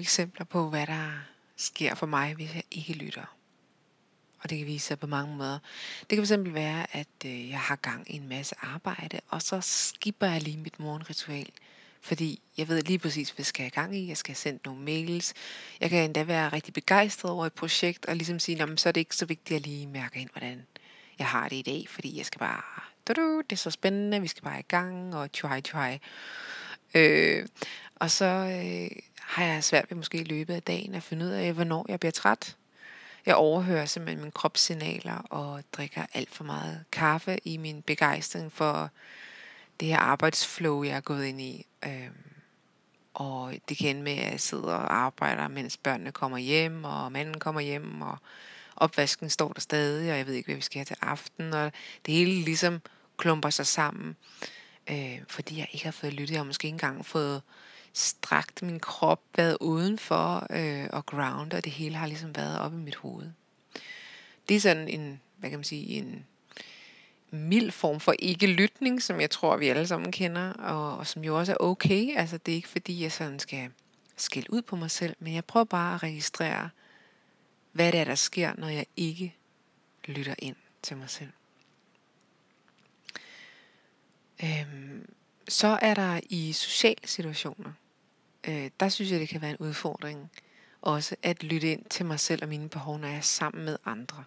Eksempler 0.07 0.45
på, 0.45 0.69
hvad 0.69 0.87
der 0.87 1.11
sker 1.55 1.95
for 1.95 2.05
mig, 2.05 2.33
hvis 2.33 2.55
jeg 2.55 2.63
ikke 2.71 2.93
lytter. 2.93 3.35
Og 4.39 4.49
det 4.49 4.57
kan 4.57 4.67
vise 4.67 4.87
sig 4.87 4.99
på 4.99 5.07
mange 5.07 5.35
måder. 5.35 5.59
Det 6.09 6.17
kan 6.17 6.25
fx 6.25 6.53
være, 6.53 6.95
at 6.95 7.07
øh, 7.25 7.49
jeg 7.49 7.59
har 7.59 7.75
gang 7.75 8.11
i 8.11 8.15
en 8.15 8.29
masse 8.29 8.55
arbejde, 8.61 9.19
og 9.27 9.41
så 9.41 9.61
skipper 9.61 10.27
jeg 10.27 10.41
lige 10.41 10.57
mit 10.57 10.79
morgenritual. 10.79 11.49
Fordi 12.01 12.41
jeg 12.57 12.67
ved 12.67 12.81
lige 12.81 12.99
præcis, 12.99 13.29
hvad 13.29 13.39
jeg 13.39 13.45
skal 13.45 13.63
have 13.63 13.69
gang 13.69 13.95
i. 13.95 14.07
Jeg 14.07 14.17
skal 14.17 14.31
have 14.31 14.35
sendt 14.35 14.65
nogle 14.65 14.81
mails. 14.81 15.33
Jeg 15.79 15.89
kan 15.89 16.03
endda 16.03 16.23
være 16.23 16.49
rigtig 16.49 16.73
begejstret 16.73 17.31
over 17.31 17.45
et 17.45 17.53
projekt, 17.53 18.05
og 18.05 18.15
ligesom 18.15 18.39
sige, 18.39 18.65
men 18.65 18.77
så 18.77 18.89
er 18.89 18.93
det 18.93 19.01
ikke 19.01 19.15
så 19.15 19.25
vigtigt, 19.25 19.55
at 19.57 19.61
jeg 19.61 19.71
lige 19.71 19.87
mærker 19.87 20.19
ind, 20.19 20.29
hvordan 20.33 20.65
jeg 21.19 21.27
har 21.27 21.49
det 21.49 21.55
i 21.55 21.61
dag. 21.61 21.85
Fordi 21.89 22.17
jeg 22.17 22.25
skal 22.25 22.39
bare, 22.39 22.61
du 23.07 23.41
det 23.41 23.51
er 23.51 23.55
så 23.55 23.71
spændende, 23.71 24.21
vi 24.21 24.27
skal 24.27 24.43
bare 24.43 24.59
i 24.59 24.67
gang, 24.67 25.15
og 25.15 25.31
try, 25.31 25.61
try. 25.61 25.97
Øh, 26.93 27.47
og 27.99 28.11
så 28.11 28.25
øh, 28.25 28.99
har 29.19 29.43
jeg 29.45 29.63
svært 29.63 29.85
ved 29.89 29.97
måske 29.97 30.17
i 30.17 30.23
løbet 30.23 30.53
af 30.53 30.63
dagen 30.63 30.95
at 30.95 31.03
finde 31.03 31.25
ud 31.25 31.31
af, 31.31 31.53
hvornår 31.53 31.85
jeg 31.89 31.99
bliver 31.99 32.11
træt. 32.11 32.55
Jeg 33.25 33.35
overhører 33.35 33.85
simpelthen 33.85 34.19
mine 34.19 34.31
kropssignaler 34.31 35.17
og 35.17 35.63
drikker 35.71 36.05
alt 36.13 36.35
for 36.35 36.43
meget 36.43 36.83
kaffe 36.91 37.37
i 37.43 37.57
min 37.57 37.81
begejstring 37.81 38.51
for 38.51 38.89
det 39.79 39.87
her 39.87 39.97
arbejdsflow, 39.97 40.83
jeg 40.83 40.95
er 40.95 41.01
gået 41.01 41.25
ind 41.25 41.41
i. 41.41 41.65
Øhm, 41.85 42.13
og 43.13 43.53
det 43.69 43.77
kan 43.77 43.89
ende 43.89 44.01
med, 44.01 44.17
at 44.17 44.31
jeg 44.31 44.39
sidder 44.39 44.73
og 44.73 44.95
arbejder, 44.95 45.47
mens 45.47 45.77
børnene 45.77 46.11
kommer 46.11 46.37
hjem, 46.37 46.83
og 46.83 47.11
manden 47.11 47.39
kommer 47.39 47.61
hjem, 47.61 48.01
og 48.01 48.17
opvasken 48.75 49.29
står 49.29 49.53
der 49.53 49.61
stadig, 49.61 50.11
og 50.11 50.17
jeg 50.17 50.27
ved 50.27 50.33
ikke, 50.33 50.47
hvad 50.47 50.55
vi 50.55 50.61
skal 50.61 50.79
have 50.79 50.85
til 50.85 50.97
aften, 51.01 51.53
og 51.53 51.71
det 52.05 52.13
hele 52.13 52.31
ligesom 52.41 52.81
klumper 53.17 53.49
sig 53.49 53.67
sammen. 53.67 54.15
øh, 54.89 55.19
fordi 55.27 55.59
jeg 55.59 55.67
ikke 55.71 55.85
har 55.85 55.91
fået 55.91 56.13
lyttet. 56.13 56.31
Jeg 56.31 56.39
har 56.39 56.45
måske 56.45 56.65
ikke 56.65 56.75
engang 56.75 57.05
fået 57.05 57.41
strakt 57.97 58.61
min 58.61 58.79
krop, 58.79 59.21
været 59.35 59.57
udenfor 59.61 60.47
øh, 60.49 60.89
og 60.93 61.05
ground, 61.05 61.53
og 61.53 61.63
det 61.63 61.71
hele 61.71 61.95
har 61.95 62.07
ligesom 62.07 62.35
været 62.35 62.59
oppe 62.59 62.77
i 62.77 62.81
mit 62.81 62.95
hoved. 62.95 63.31
Det 64.49 64.55
er 64.55 64.59
sådan 64.59 64.87
en, 64.87 65.21
hvad 65.37 65.49
kan 65.49 65.59
man 65.59 65.63
sige, 65.63 65.85
en 65.85 66.25
mild 67.31 67.71
form 67.71 67.99
for 67.99 68.15
ikke-lytning, 68.19 69.01
som 69.03 69.21
jeg 69.21 69.29
tror, 69.29 69.57
vi 69.57 69.67
alle 69.67 69.87
sammen 69.87 70.11
kender, 70.11 70.53
og, 70.53 70.97
og 70.97 71.07
som 71.07 71.23
jo 71.23 71.39
også 71.39 71.51
er 71.51 71.57
okay. 71.59 72.15
Altså, 72.15 72.37
det 72.37 72.51
er 72.51 72.55
ikke 72.55 72.67
fordi, 72.67 73.01
jeg 73.01 73.11
sådan 73.11 73.39
skal 73.39 73.71
skille 74.17 74.53
ud 74.53 74.61
på 74.61 74.75
mig 74.75 74.91
selv, 74.91 75.15
men 75.19 75.33
jeg 75.33 75.45
prøver 75.45 75.63
bare 75.63 75.95
at 75.95 76.03
registrere, 76.03 76.69
hvad 77.71 77.91
det 77.91 77.99
er, 77.99 78.03
der 78.03 78.15
sker, 78.15 78.53
når 78.57 78.67
jeg 78.67 78.85
ikke 78.97 79.35
lytter 80.05 80.35
ind 80.39 80.55
til 80.81 80.97
mig 80.97 81.09
selv. 81.09 81.31
Øhm, 84.43 85.09
så 85.47 85.79
er 85.81 85.93
der 85.93 86.19
i 86.29 86.53
sociale 86.53 87.07
situationer, 87.07 87.71
øh, 88.47 88.69
der 88.79 88.89
synes 88.89 89.11
jeg, 89.11 89.19
det 89.19 89.29
kan 89.29 89.41
være 89.41 89.51
en 89.51 89.57
udfordring 89.57 90.31
også 90.81 91.15
at 91.23 91.43
lytte 91.43 91.71
ind 91.71 91.85
til 91.89 92.05
mig 92.05 92.19
selv 92.19 92.43
og 92.43 92.49
mine 92.49 92.69
behov, 92.69 92.99
når 92.99 93.07
jeg 93.07 93.17
er 93.17 93.21
sammen 93.21 93.65
med 93.65 93.77
andre. 93.85 94.23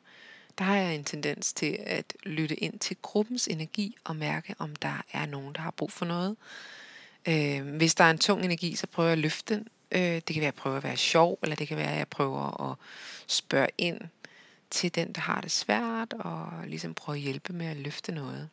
Der 0.59 0.65
har 0.65 0.77
jeg 0.77 0.95
en 0.95 1.05
tendens 1.05 1.53
til 1.53 1.79
at 1.87 2.15
lytte 2.23 2.57
ind 2.57 2.79
til 2.79 2.97
gruppens 3.03 3.47
energi 3.47 3.97
og 4.05 4.17
mærke, 4.17 4.55
om 4.59 4.77
der 4.77 5.03
er 5.13 5.27
nogen, 5.27 5.55
der 5.55 5.61
har 5.61 5.71
brug 5.71 5.93
for 5.93 6.05
noget. 6.05 6.37
Øh, 7.29 7.77
hvis 7.77 7.95
der 7.95 8.05
er 8.05 8.11
en 8.11 8.19
tung 8.19 8.45
energi, 8.45 8.77
så 8.77 8.87
prøver 8.87 9.09
jeg 9.09 9.13
at 9.13 9.19
løfte 9.19 9.55
den. 9.55 9.69
Øh, 9.93 10.01
det 10.01 10.27
kan 10.27 10.35
være, 10.35 10.49
at 10.49 10.55
jeg 10.55 10.55
prøver 10.55 10.77
at 10.77 10.85
være 10.85 10.97
sjov, 10.97 11.39
eller 11.43 11.57
det 11.57 11.69
kan 11.69 11.77
være, 11.77 11.93
at 11.93 11.99
jeg 11.99 12.09
prøver 12.09 12.71
at 12.71 12.77
spørge 13.27 13.69
ind 13.79 14.01
til 14.71 14.95
den, 14.95 15.13
der 15.13 15.21
har 15.21 15.41
det 15.41 15.51
svært, 15.51 16.13
og 16.13 16.53
ligesom 16.67 16.95
prøve 16.95 17.17
at 17.17 17.23
hjælpe 17.23 17.53
med 17.53 17.67
at 17.67 17.77
løfte 17.77 18.13
noget. 18.13 18.49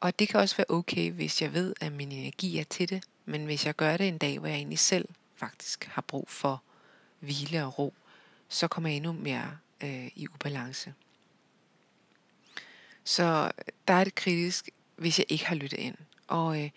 Og 0.00 0.18
det 0.18 0.28
kan 0.28 0.40
også 0.40 0.56
være 0.56 0.66
okay, 0.68 1.10
hvis 1.12 1.42
jeg 1.42 1.52
ved, 1.52 1.74
at 1.80 1.92
min 1.92 2.12
energi 2.12 2.58
er 2.58 2.64
til 2.64 2.88
det, 2.88 3.04
men 3.28 3.44
hvis 3.44 3.66
jeg 3.66 3.76
gør 3.76 3.96
det 3.96 4.08
en 4.08 4.18
dag, 4.18 4.38
hvor 4.38 4.48
jeg 4.48 4.56
egentlig 4.56 4.78
selv 4.78 5.08
faktisk 5.36 5.84
har 5.84 6.02
brug 6.02 6.28
for 6.28 6.62
hvile 7.20 7.64
og 7.64 7.78
ro, 7.78 7.94
så 8.48 8.68
kommer 8.68 8.90
jeg 8.90 8.96
endnu 8.96 9.12
mere 9.12 9.58
øh, 9.80 10.06
i 10.16 10.28
ubalance. 10.34 10.94
Så 13.04 13.50
øh, 13.58 13.64
der 13.88 13.94
er 13.94 14.04
det 14.04 14.14
kritisk, 14.14 14.70
hvis 14.96 15.18
jeg 15.18 15.26
ikke 15.28 15.46
har 15.46 15.54
lyttet 15.54 15.78
ind. 15.78 15.94
Og, 16.26 16.62
øh, 16.62 16.70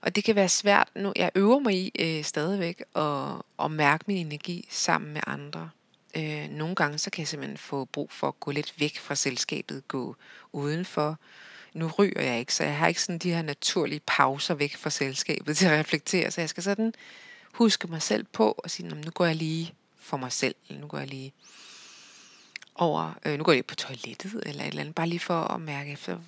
og 0.00 0.16
det 0.16 0.24
kan 0.24 0.34
være 0.34 0.48
svært 0.48 0.88
nu. 0.94 1.12
Jeg 1.16 1.30
øver 1.34 1.58
mig 1.58 1.74
i 1.74 1.92
øh, 1.98 2.24
stadigvæk 2.24 2.82
at, 2.96 3.42
at 3.64 3.70
mærke 3.70 4.04
min 4.06 4.26
energi 4.26 4.68
sammen 4.70 5.12
med 5.12 5.20
andre. 5.26 5.70
Øh, 6.16 6.48
nogle 6.50 6.74
gange 6.74 6.98
så 6.98 7.10
kan 7.10 7.20
jeg 7.20 7.28
simpelthen 7.28 7.58
få 7.58 7.84
brug 7.84 8.12
for 8.12 8.28
at 8.28 8.40
gå 8.40 8.50
lidt 8.50 8.80
væk 8.80 8.98
fra 8.98 9.14
selskabet, 9.14 9.88
gå 9.88 10.16
udenfor. 10.52 11.18
Nu 11.72 11.90
ryger 11.98 12.22
jeg 12.22 12.38
ikke, 12.38 12.54
så 12.54 12.64
jeg 12.64 12.76
har 12.76 12.88
ikke 12.88 13.02
sådan 13.02 13.18
de 13.18 13.32
her 13.32 13.42
naturlige 13.42 14.00
pauser 14.06 14.54
væk 14.54 14.76
fra 14.76 14.90
selskabet 14.90 15.56
til 15.56 15.66
at 15.66 15.78
reflektere. 15.78 16.30
Så 16.30 16.40
jeg 16.40 16.48
skal 16.48 16.62
sådan 16.62 16.94
huske 17.52 17.86
mig 17.86 18.02
selv 18.02 18.24
på 18.32 18.52
og 18.58 18.70
sige, 18.70 18.88
nu 18.88 19.10
går 19.10 19.24
jeg 19.24 19.36
lige 19.36 19.74
for 19.98 20.16
mig 20.16 20.32
selv, 20.32 20.54
eller 20.68 20.80
nu 20.80 20.86
går 20.86 20.98
jeg 20.98 21.08
lige 21.08 21.32
over, 22.74 23.18
øh, 23.26 23.38
nu 23.38 23.44
går 23.44 23.52
jeg 23.52 23.56
lige 23.56 23.62
på 23.62 23.74
toilettet 23.74 24.42
eller 24.46 24.62
et 24.62 24.68
eller 24.68 24.80
andet, 24.80 24.94
bare 24.94 25.08
lige 25.08 25.20
for 25.20 25.40
at 25.40 25.60
mærke 25.60 25.92
efter, 25.92 26.18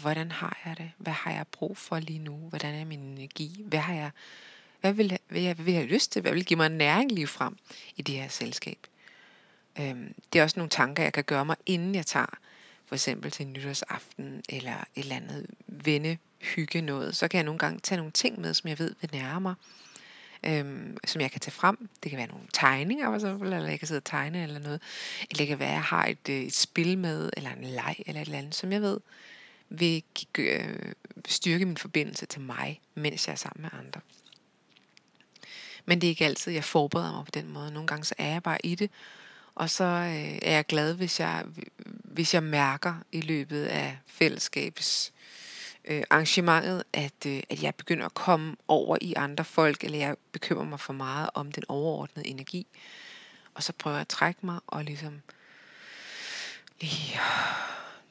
hvordan 0.00 0.30
har 0.30 0.58
jeg 0.64 0.78
det? 0.78 0.90
Hvad 0.98 1.12
har 1.12 1.30
jeg 1.30 1.46
brug 1.46 1.76
for 1.76 1.98
lige 1.98 2.18
nu? 2.18 2.34
Hvordan 2.34 2.74
er 2.74 2.84
min 2.84 3.00
energi? 3.00 3.64
Hvad 3.66 3.78
har 3.78 3.94
jeg, 3.94 4.10
hvad 4.80 4.92
vil, 4.92 5.18
hvad 5.28 5.40
jeg, 5.40 5.54
hvad 5.54 5.64
vil 5.64 5.74
jeg 5.74 5.82
have 5.82 5.92
lyst 5.92 6.12
til? 6.12 6.22
Hvad 6.22 6.32
vil 6.32 6.44
give 6.44 6.56
mig 6.56 6.68
næring 6.68 7.12
lige 7.12 7.26
frem 7.26 7.56
i 7.96 8.02
det 8.02 8.14
her 8.14 8.28
selskab? 8.28 8.78
Øh, 9.78 9.96
det 10.32 10.38
er 10.38 10.42
også 10.42 10.58
nogle 10.58 10.70
tanker, 10.70 11.02
jeg 11.02 11.12
kan 11.12 11.24
gøre 11.24 11.44
mig, 11.44 11.56
inden 11.66 11.94
jeg 11.94 12.06
tager 12.06 12.38
for 12.86 12.94
eksempel 12.94 13.30
til 13.30 13.46
nytårsaften 13.46 14.42
eller 14.48 14.72
et 14.72 15.02
eller 15.02 15.16
andet 15.16 15.46
vende 15.66 16.16
hygge 16.40 16.80
noget. 16.80 17.16
Så 17.16 17.28
kan 17.28 17.38
jeg 17.38 17.44
nogle 17.44 17.58
gange 17.58 17.80
tage 17.80 17.96
nogle 17.96 18.12
ting 18.12 18.40
med, 18.40 18.54
som 18.54 18.68
jeg 18.68 18.78
ved 18.78 18.94
vil 19.00 19.10
nærme 19.12 19.40
mig 19.40 19.54
øhm, 20.46 20.96
som 21.06 21.20
jeg 21.20 21.30
kan 21.30 21.40
tage 21.40 21.52
frem. 21.52 21.88
Det 22.02 22.10
kan 22.10 22.18
være 22.18 22.26
nogle 22.26 22.44
tegninger, 22.52 23.06
for 23.06 23.14
eksempel, 23.14 23.52
eller 23.52 23.68
jeg 23.68 23.78
kan 23.78 23.88
sidde 23.88 23.98
og 23.98 24.04
tegne 24.04 24.42
eller 24.42 24.58
noget. 24.58 24.82
Eller 25.20 25.38
det 25.38 25.46
kan 25.46 25.58
være, 25.58 25.68
at 25.68 25.74
jeg 25.74 25.82
har 25.82 26.06
et, 26.06 26.28
øh, 26.28 26.42
et 26.42 26.54
spil 26.54 26.98
med, 26.98 27.30
eller 27.36 27.50
en 27.50 27.64
leg, 27.64 27.96
eller 28.06 28.20
et 28.20 28.26
eller 28.26 28.38
andet, 28.38 28.54
som 28.54 28.72
jeg 28.72 28.82
ved 28.82 29.00
vil 29.68 30.02
øh, 30.38 30.92
styrke 31.28 31.66
min 31.66 31.76
forbindelse 31.76 32.26
til 32.26 32.40
mig, 32.40 32.80
mens 32.94 33.26
jeg 33.26 33.32
er 33.32 33.36
sammen 33.36 33.62
med 33.62 33.70
andre. 33.78 34.00
Men 35.84 36.00
det 36.00 36.06
er 36.06 36.08
ikke 36.08 36.24
altid, 36.24 36.52
jeg 36.52 36.64
forbereder 36.64 37.12
mig 37.12 37.24
på 37.24 37.30
den 37.34 37.52
måde. 37.52 37.72
Nogle 37.72 37.86
gange 37.86 38.04
så 38.04 38.14
er 38.18 38.28
jeg 38.28 38.42
bare 38.42 38.66
i 38.66 38.74
det, 38.74 38.90
og 39.54 39.70
så 39.70 39.84
øh, 39.84 40.38
er 40.42 40.50
jeg 40.50 40.66
glad, 40.66 40.94
hvis 40.94 41.20
jeg, 41.20 41.44
hvis 41.86 42.34
jeg 42.34 42.42
mærker 42.42 42.94
i 43.12 43.20
løbet 43.20 43.64
af 43.64 43.98
fællesskabets 44.06 45.12
øh, 45.84 46.02
arrangementet, 46.10 46.84
at, 46.92 47.26
øh, 47.26 47.42
at 47.50 47.62
jeg 47.62 47.74
begynder 47.74 48.06
at 48.06 48.14
komme 48.14 48.56
over 48.68 48.98
i 49.00 49.14
andre 49.16 49.44
folk, 49.44 49.84
eller 49.84 49.98
jeg 49.98 50.16
bekymrer 50.32 50.64
mig 50.64 50.80
for 50.80 50.92
meget 50.92 51.30
om 51.34 51.52
den 51.52 51.64
overordnede 51.68 52.28
energi. 52.28 52.66
Og 53.54 53.62
så 53.62 53.72
prøver 53.72 53.96
jeg 53.96 54.00
at 54.00 54.08
trække 54.08 54.46
mig 54.46 54.60
og 54.66 54.84
ligesom 54.84 55.20
lige 56.80 57.20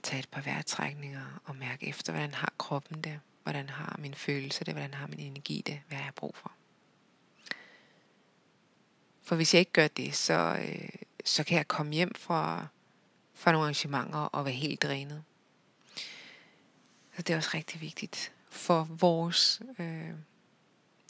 tage 0.03 0.19
et 0.19 0.29
par 0.29 0.41
vejrtrækninger 0.41 1.41
og 1.45 1.55
mærke 1.55 1.87
efter, 1.87 2.11
hvordan 2.13 2.33
har 2.33 2.53
kroppen 2.57 3.01
det, 3.01 3.19
hvordan 3.43 3.69
har 3.69 3.95
min 3.99 4.13
følelse 4.13 4.63
det, 4.63 4.73
hvordan 4.73 4.93
har 4.93 5.07
min 5.07 5.19
energi 5.19 5.63
det, 5.65 5.81
hvad 5.87 5.97
har 5.97 6.05
jeg 6.05 6.13
brug 6.13 6.35
for. 6.35 6.51
For 9.23 9.35
hvis 9.35 9.53
jeg 9.53 9.59
ikke 9.59 9.71
gør 9.71 9.87
det, 9.87 10.15
så, 10.15 10.57
øh, 10.61 10.89
så 11.23 11.43
kan 11.43 11.57
jeg 11.57 11.67
komme 11.67 11.93
hjem 11.93 12.15
fra, 12.15 12.67
fra 13.33 13.51
nogle 13.51 13.63
arrangementer 13.63 14.19
og 14.19 14.45
være 14.45 14.53
helt 14.53 14.81
drænet. 14.81 15.23
Så 17.15 17.21
det 17.21 17.33
er 17.33 17.37
også 17.37 17.51
rigtig 17.53 17.81
vigtigt 17.81 18.33
for 18.49 18.83
vores 18.83 19.61
øh, 19.79 20.13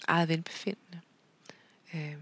eget 0.07 0.29
velbefindende. 0.29 1.01
Øh, 1.93 2.15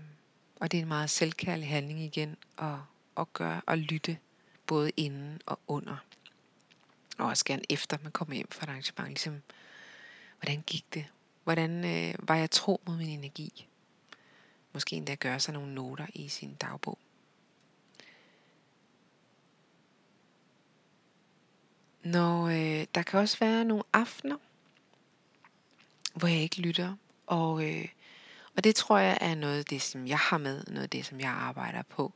og 0.60 0.72
det 0.72 0.78
er 0.78 0.82
en 0.82 0.88
meget 0.88 1.10
selvkærlig 1.10 1.70
handling 1.70 2.00
igen 2.00 2.38
at, 2.58 2.76
at 3.18 3.34
gøre 3.34 3.62
og 3.68 3.78
lytte 3.78 4.18
både 4.68 4.92
inden 4.98 5.42
og 5.46 5.60
under. 5.68 5.98
Og 7.18 7.28
også 7.28 7.46
gerne 7.46 7.62
efter 7.70 7.98
man 8.04 8.12
kommer 8.12 8.36
hjem 8.36 8.52
fra 8.52 8.64
et 8.64 8.70
arrangement. 8.70 9.10
Ligesom, 9.10 9.42
hvordan 10.40 10.62
gik 10.68 10.94
det? 10.94 11.06
Hvordan 11.44 11.86
øh, 11.86 12.16
var 12.20 12.36
jeg 12.36 12.52
tro 12.52 12.82
mod 12.86 12.98
min 12.98 13.10
energi? 13.10 13.68
Måske 14.74 14.96
endda 14.96 15.16
gøre 15.16 15.40
sig 15.40 15.54
nogle 15.54 15.74
noter 15.74 16.08
i 16.14 16.28
sin 16.28 16.56
dagbog. 16.56 16.98
Når 22.04 22.48
øh, 22.48 22.86
der 22.96 23.02
kan 23.02 23.20
også 23.20 23.40
være 23.40 23.66
nogle 23.66 23.84
aftener, 23.94 24.38
hvor 26.14 26.28
jeg 26.28 26.42
ikke 26.42 26.62
lytter, 26.62 26.96
og, 27.28 27.70
øh, 27.70 27.88
og 28.56 28.64
det 28.64 28.76
tror 28.76 28.98
jeg 28.98 29.18
er 29.22 29.36
noget 29.36 29.58
af 29.58 29.66
det, 29.66 29.82
som 29.82 30.08
jeg 30.08 30.18
har 30.18 30.38
med, 30.38 30.64
noget 30.68 30.84
af 30.84 30.90
det, 30.90 31.06
som 31.06 31.20
jeg 31.20 31.30
arbejder 31.30 31.82
på. 31.82 32.14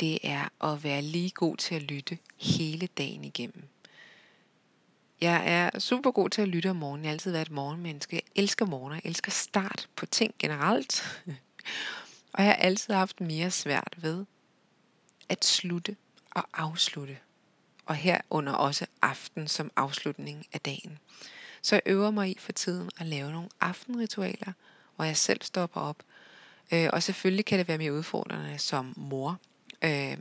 Det 0.00 0.18
er 0.22 0.64
at 0.64 0.84
være 0.84 1.02
lige 1.02 1.30
god 1.30 1.56
til 1.56 1.74
at 1.74 1.82
lytte 1.82 2.18
hele 2.36 2.86
dagen 2.86 3.24
igennem. 3.24 3.68
Jeg 5.20 5.42
er 5.46 5.78
super 5.78 6.10
god 6.10 6.30
til 6.30 6.42
at 6.42 6.48
lytte 6.48 6.70
om 6.70 6.76
morgenen. 6.76 7.04
Jeg 7.04 7.10
har 7.10 7.12
altid 7.12 7.30
været 7.30 7.46
et 7.46 7.52
morgenmenneske. 7.52 8.16
Jeg 8.16 8.22
elsker 8.42 8.66
morgener. 8.66 8.96
Jeg 9.04 9.08
elsker 9.08 9.30
start 9.30 9.88
på 9.96 10.06
ting 10.06 10.34
generelt. 10.38 11.22
og 12.32 12.44
jeg 12.44 12.52
har 12.52 12.54
altid 12.54 12.94
haft 12.94 13.20
mere 13.20 13.50
svært 13.50 13.94
ved 13.96 14.24
at 15.28 15.44
slutte 15.44 15.96
og 16.30 16.44
afslutte 16.52 17.18
og 17.88 17.96
herunder 17.96 18.52
også 18.52 18.86
aften 19.02 19.48
som 19.48 19.70
afslutning 19.76 20.46
af 20.52 20.60
dagen. 20.60 20.98
Så 21.62 21.74
jeg 21.74 21.82
øver 21.86 22.10
mig 22.10 22.30
i 22.30 22.36
for 22.38 22.52
tiden 22.52 22.90
at 23.00 23.06
lave 23.06 23.32
nogle 23.32 23.48
aftenritualer, 23.60 24.52
hvor 24.96 25.04
jeg 25.04 25.16
selv 25.16 25.42
stopper 25.42 25.80
op. 25.80 25.96
Øh, 26.72 26.88
og 26.92 27.02
selvfølgelig 27.02 27.44
kan 27.44 27.58
det 27.58 27.68
være 27.68 27.78
mere 27.78 27.92
udfordrende 27.92 28.58
som 28.58 28.94
mor, 28.96 29.38
øh, 29.82 30.16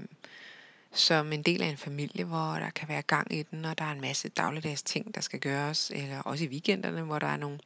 som 0.91 1.34
en 1.34 1.41
del 1.41 1.62
af 1.62 1.67
en 1.67 1.77
familie, 1.77 2.25
hvor 2.25 2.53
der 2.53 2.69
kan 2.69 2.88
være 2.88 3.01
gang 3.01 3.34
i 3.34 3.43
den, 3.43 3.65
og 3.65 3.77
der 3.77 3.86
er 3.86 3.91
en 3.91 4.01
masse 4.01 4.30
dagligdags 4.30 4.84
ting, 4.84 5.15
der 5.15 5.21
skal 5.21 5.39
gøres, 5.39 5.91
eller 5.95 6.21
også 6.21 6.43
i 6.43 6.47
weekenderne, 6.47 7.01
hvor 7.01 7.19
der 7.19 7.27
er 7.27 7.38
nogle 7.38 7.60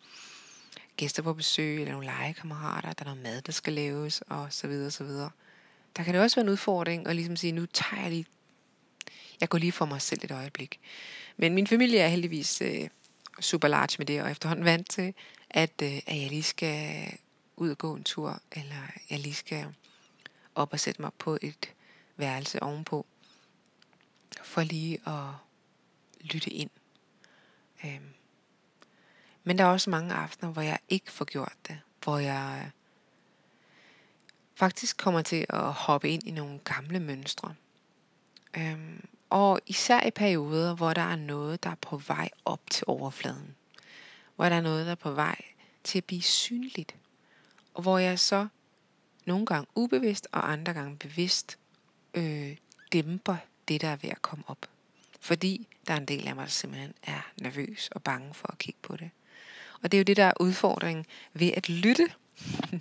gæster 0.97 1.23
på 1.23 1.33
besøg, 1.33 1.79
eller 1.79 1.91
nogle 1.91 2.07
legekammerater, 2.07 2.93
der 2.93 3.05
er 3.05 3.09
noget 3.09 3.23
mad, 3.23 3.41
der 3.41 3.51
skal 3.51 3.73
laves, 3.73 4.21
og 4.21 4.47
så 4.49 4.67
videre, 4.67 4.91
så 4.91 5.03
videre. 5.03 5.29
Der 5.97 6.03
kan 6.03 6.13
det 6.13 6.21
også 6.21 6.35
være 6.35 6.43
en 6.43 6.49
udfordring 6.49 7.07
at 7.07 7.15
ligesom 7.15 7.35
sige, 7.35 7.51
nu 7.51 7.65
tager 7.65 8.01
jeg 8.01 8.11
lige 8.11 8.25
jeg 9.41 9.49
går 9.49 9.57
lige 9.57 9.71
for 9.71 9.85
mig 9.85 10.01
selv 10.01 10.19
et 10.23 10.31
øjeblik. 10.31 10.79
Men 11.37 11.53
min 11.53 11.67
familie 11.67 11.99
er 11.99 12.07
heldigvis 12.07 12.61
øh, 12.61 12.89
super 13.39 13.67
large 13.67 13.95
med 13.97 14.05
det, 14.05 14.21
og 14.21 14.31
efterhånden 14.31 14.65
vant 14.65 14.89
til, 14.89 15.13
at, 15.49 15.81
øh, 15.83 15.99
at 16.07 16.21
jeg 16.21 16.29
lige 16.29 16.43
skal 16.43 17.05
ud 17.55 17.69
og 17.69 17.77
gå 17.77 17.95
en 17.95 18.03
tur, 18.03 18.41
eller 18.51 18.91
jeg 19.09 19.19
lige 19.19 19.33
skal 19.33 19.65
op 20.55 20.73
og 20.73 20.79
sætte 20.79 21.01
mig 21.01 21.11
på 21.13 21.37
et 21.41 21.73
værelse 22.17 22.63
ovenpå, 22.63 23.05
for 24.43 24.61
lige 24.61 24.99
at 25.07 25.29
lytte 26.21 26.49
ind. 26.49 26.69
Øhm. 27.85 28.13
Men 29.43 29.57
der 29.57 29.63
er 29.63 29.67
også 29.67 29.89
mange 29.89 30.13
aftener, 30.13 30.51
hvor 30.51 30.61
jeg 30.61 30.79
ikke 30.89 31.11
får 31.11 31.25
gjort 31.25 31.55
det, 31.67 31.79
hvor 32.03 32.17
jeg 32.17 32.61
øh, 32.65 32.71
faktisk 34.55 34.97
kommer 34.97 35.21
til 35.21 35.45
at 35.49 35.73
hoppe 35.73 36.09
ind 36.09 36.27
i 36.27 36.31
nogle 36.31 36.59
gamle 36.59 36.99
mønstre. 36.99 37.55
Øhm, 38.57 39.05
og 39.31 39.59
især 39.67 40.03
i 40.03 40.11
perioder, 40.11 40.75
hvor 40.75 40.93
der 40.93 41.01
er 41.01 41.15
noget, 41.15 41.63
der 41.63 41.69
er 41.69 41.75
på 41.75 41.97
vej 41.97 42.29
op 42.45 42.61
til 42.69 42.83
overfladen. 42.87 43.55
hvor 44.35 44.49
der 44.49 44.55
er 44.55 44.61
noget, 44.61 44.85
der 44.85 44.91
er 44.91 44.95
på 44.95 45.11
vej 45.11 45.41
til 45.83 45.97
at 45.97 46.05
blive 46.05 46.21
synligt. 46.21 46.95
Og 47.73 47.81
hvor 47.81 47.97
jeg 47.97 48.19
så 48.19 48.47
nogle 49.25 49.45
gange 49.45 49.67
ubevidst 49.75 50.27
og 50.31 50.51
andre 50.51 50.73
gange 50.73 50.97
bevidst 50.97 51.57
øh, 52.13 52.57
dæmper 52.93 53.35
det, 53.67 53.81
der 53.81 53.87
er 53.87 53.95
ved 53.95 54.09
at 54.09 54.21
komme 54.21 54.43
op. 54.47 54.65
Fordi 55.19 55.67
der 55.87 55.93
er 55.93 55.97
en 55.97 56.05
del 56.05 56.27
af 56.27 56.35
mig, 56.35 56.43
der 56.43 56.49
simpelthen 56.49 56.93
er 57.03 57.31
nervøs 57.41 57.89
og 57.91 58.03
bange 58.03 58.33
for 58.33 58.51
at 58.51 58.57
kigge 58.57 58.79
på 58.81 58.97
det. 58.97 59.09
Og 59.81 59.91
det 59.91 59.97
er 59.97 59.99
jo 59.99 60.03
det, 60.03 60.17
der 60.17 60.25
er 60.25 60.33
udfordringen 60.39 61.05
ved 61.33 61.51
at 61.57 61.69
lytte. 61.69 62.07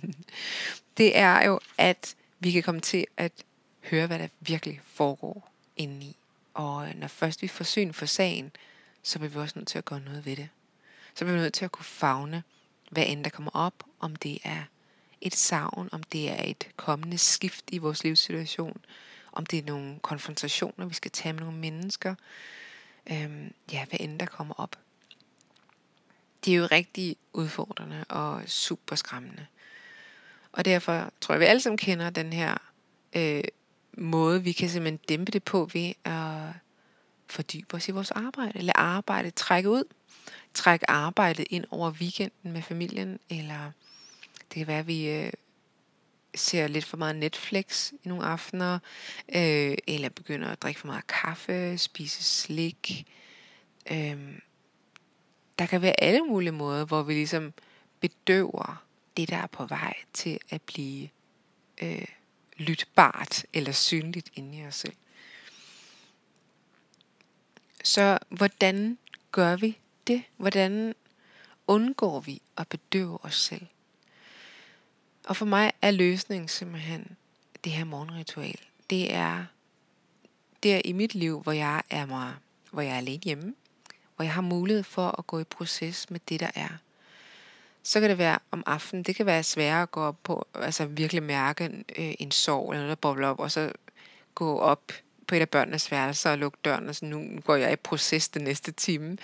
det 0.97 1.17
er 1.17 1.45
jo, 1.45 1.59
at 1.77 2.15
vi 2.39 2.51
kan 2.51 2.63
komme 2.63 2.81
til 2.81 3.05
at 3.17 3.31
høre, 3.83 4.07
hvad 4.07 4.19
der 4.19 4.27
virkelig 4.39 4.81
foregår 4.85 5.51
indeni. 5.77 6.17
Og 6.53 6.89
øh, 6.89 6.95
når 6.95 7.07
først 7.07 7.41
vi 7.41 7.47
får 7.47 7.63
syn 7.63 7.93
for 7.93 8.05
sagen, 8.05 8.51
så 9.03 9.19
bliver 9.19 9.31
vi 9.31 9.39
også 9.39 9.59
nødt 9.59 9.67
til 9.67 9.77
at 9.77 9.85
gøre 9.85 9.99
noget 9.99 10.25
ved 10.25 10.35
det. 10.35 10.49
Så 11.15 11.25
bliver 11.25 11.33
vi 11.33 11.41
nødt 11.41 11.53
til 11.53 11.65
at 11.65 11.71
kunne 11.71 11.85
fagne, 11.85 12.43
hvad 12.91 13.03
end 13.07 13.23
der 13.23 13.29
kommer 13.29 13.51
op, 13.53 13.83
om 13.99 14.15
det 14.15 14.39
er 14.43 14.63
et 15.21 15.35
savn, 15.35 15.89
om 15.91 16.03
det 16.03 16.29
er 16.29 16.43
et 16.43 16.67
kommende 16.75 17.17
skift 17.17 17.65
i 17.71 17.77
vores 17.77 18.03
livssituation, 18.03 18.85
om 19.31 19.45
det 19.45 19.59
er 19.59 19.63
nogle 19.63 19.99
konfrontationer, 19.99 20.85
vi 20.85 20.93
skal 20.93 21.11
tage 21.11 21.33
med 21.33 21.41
nogle 21.41 21.57
mennesker, 21.57 22.15
øhm, 23.11 23.53
ja, 23.71 23.85
hvad 23.85 23.99
end 23.99 24.19
der 24.19 24.25
kommer 24.25 24.53
op. 24.57 24.75
Det 26.45 26.53
er 26.53 26.57
jo 26.57 26.65
rigtig 26.65 27.17
udfordrende 27.33 28.05
og 28.09 28.43
super 28.49 28.95
skræmmende. 28.95 29.45
Og 30.51 30.65
derfor 30.65 31.11
tror 31.21 31.33
jeg, 31.33 31.39
vi 31.39 31.45
alle 31.45 31.61
sammen 31.61 31.77
kender 31.77 32.09
den 32.09 32.33
her 32.33 32.57
øh, 33.15 33.43
måde, 33.97 34.43
vi 34.43 34.51
kan 34.51 34.69
simpelthen 34.69 34.99
dæmpe 35.09 35.31
det 35.31 35.43
på 35.43 35.69
ved 35.73 35.93
at 36.05 36.53
fordybe 37.27 37.75
os 37.75 37.87
i 37.87 37.91
vores 37.91 38.11
arbejde. 38.11 38.61
Lad 38.61 38.73
arbejdet 38.77 39.35
trække 39.35 39.69
ud. 39.69 39.83
Træk 40.53 40.81
arbejdet 40.87 41.45
ind 41.49 41.65
over 41.71 41.91
weekenden 41.91 42.51
med 42.51 42.61
familien, 42.61 43.19
eller 43.29 43.71
det 44.35 44.55
kan 44.55 44.67
være, 44.67 44.79
at 44.79 44.87
vi 44.87 45.09
øh, 45.09 45.31
ser 46.35 46.67
lidt 46.67 46.85
for 46.85 46.97
meget 46.97 47.15
Netflix 47.15 47.91
i 47.91 48.07
nogle 48.07 48.25
aftener, 48.25 48.79
øh, 49.35 49.77
eller 49.87 50.09
begynder 50.09 50.47
at 50.47 50.61
drikke 50.61 50.79
for 50.79 50.87
meget 50.87 51.07
kaffe, 51.07 51.77
spise 51.77 52.23
slik. 52.23 53.07
Øh, 53.91 54.37
der 55.59 55.65
kan 55.65 55.81
være 55.81 56.03
alle 56.03 56.21
mulige 56.21 56.51
måder, 56.51 56.85
hvor 56.85 57.03
vi 57.03 57.13
ligesom 57.13 57.53
bedøver 57.99 58.83
det, 59.17 59.29
der 59.29 59.37
er 59.37 59.47
på 59.47 59.65
vej 59.65 59.93
til 60.13 60.39
at 60.49 60.61
blive 60.61 61.09
øh, 61.81 62.05
lytbart 62.61 63.45
eller 63.53 63.71
synligt 63.71 64.29
inde 64.33 64.57
i 64.57 64.65
os 64.65 64.75
selv. 64.75 64.93
Så 67.83 68.19
hvordan 68.29 68.97
gør 69.31 69.55
vi 69.55 69.77
det? 70.07 70.23
Hvordan 70.37 70.95
undgår 71.67 72.19
vi 72.19 72.41
at 72.57 72.67
bedøve 72.67 73.25
os 73.25 73.35
selv? 73.35 73.67
Og 75.25 75.37
for 75.37 75.45
mig 75.45 75.71
er 75.81 75.91
løsningen 75.91 76.47
simpelthen 76.47 77.17
det 77.63 77.71
her 77.71 77.83
morgenritual. 77.83 78.59
Det 78.89 79.13
er 79.13 79.45
der 80.63 80.81
i 80.85 80.91
mit 80.91 81.15
liv, 81.15 81.41
hvor 81.41 81.51
jeg 81.51 81.83
er 81.89 82.05
mig, 82.05 82.33
hvor 82.71 82.81
jeg 82.81 82.93
er 82.93 82.97
alene 82.97 83.23
hjemme, 83.23 83.55
hvor 84.15 84.23
jeg 84.23 84.33
har 84.33 84.41
mulighed 84.41 84.83
for 84.83 85.19
at 85.19 85.27
gå 85.27 85.39
i 85.39 85.43
proces 85.43 86.09
med 86.09 86.19
det, 86.29 86.39
der 86.39 86.51
er. 86.55 86.69
Så 87.83 87.99
kan 87.99 88.09
det 88.09 88.17
være 88.17 88.39
om 88.51 88.63
aftenen, 88.65 89.03
det 89.03 89.15
kan 89.15 89.25
være 89.25 89.43
sværere 89.43 89.81
at 89.81 89.91
gå 89.91 90.01
op 90.01 90.23
på, 90.23 90.47
altså 90.55 90.85
virkelig 90.85 91.23
mærke 91.23 91.65
øh, 91.97 92.13
en 92.19 92.31
sorg 92.31 92.71
eller 92.71 92.83
noget, 92.83 92.89
der 92.89 93.01
bobler 93.01 93.27
op, 93.27 93.39
og 93.39 93.51
så 93.51 93.71
gå 94.35 94.57
op 94.59 94.91
på 95.27 95.35
et 95.35 95.39
af 95.39 95.49
børnenes 95.49 95.91
værelser 95.91 96.31
og 96.31 96.37
lukke 96.37 96.57
døren, 96.65 96.89
og 96.89 96.95
så 96.95 97.05
nu 97.05 97.39
går 97.45 97.55
jeg 97.55 97.73
i 97.73 97.75
proces 97.75 98.29
den 98.29 98.43
næste 98.43 98.71
time. 98.71 99.17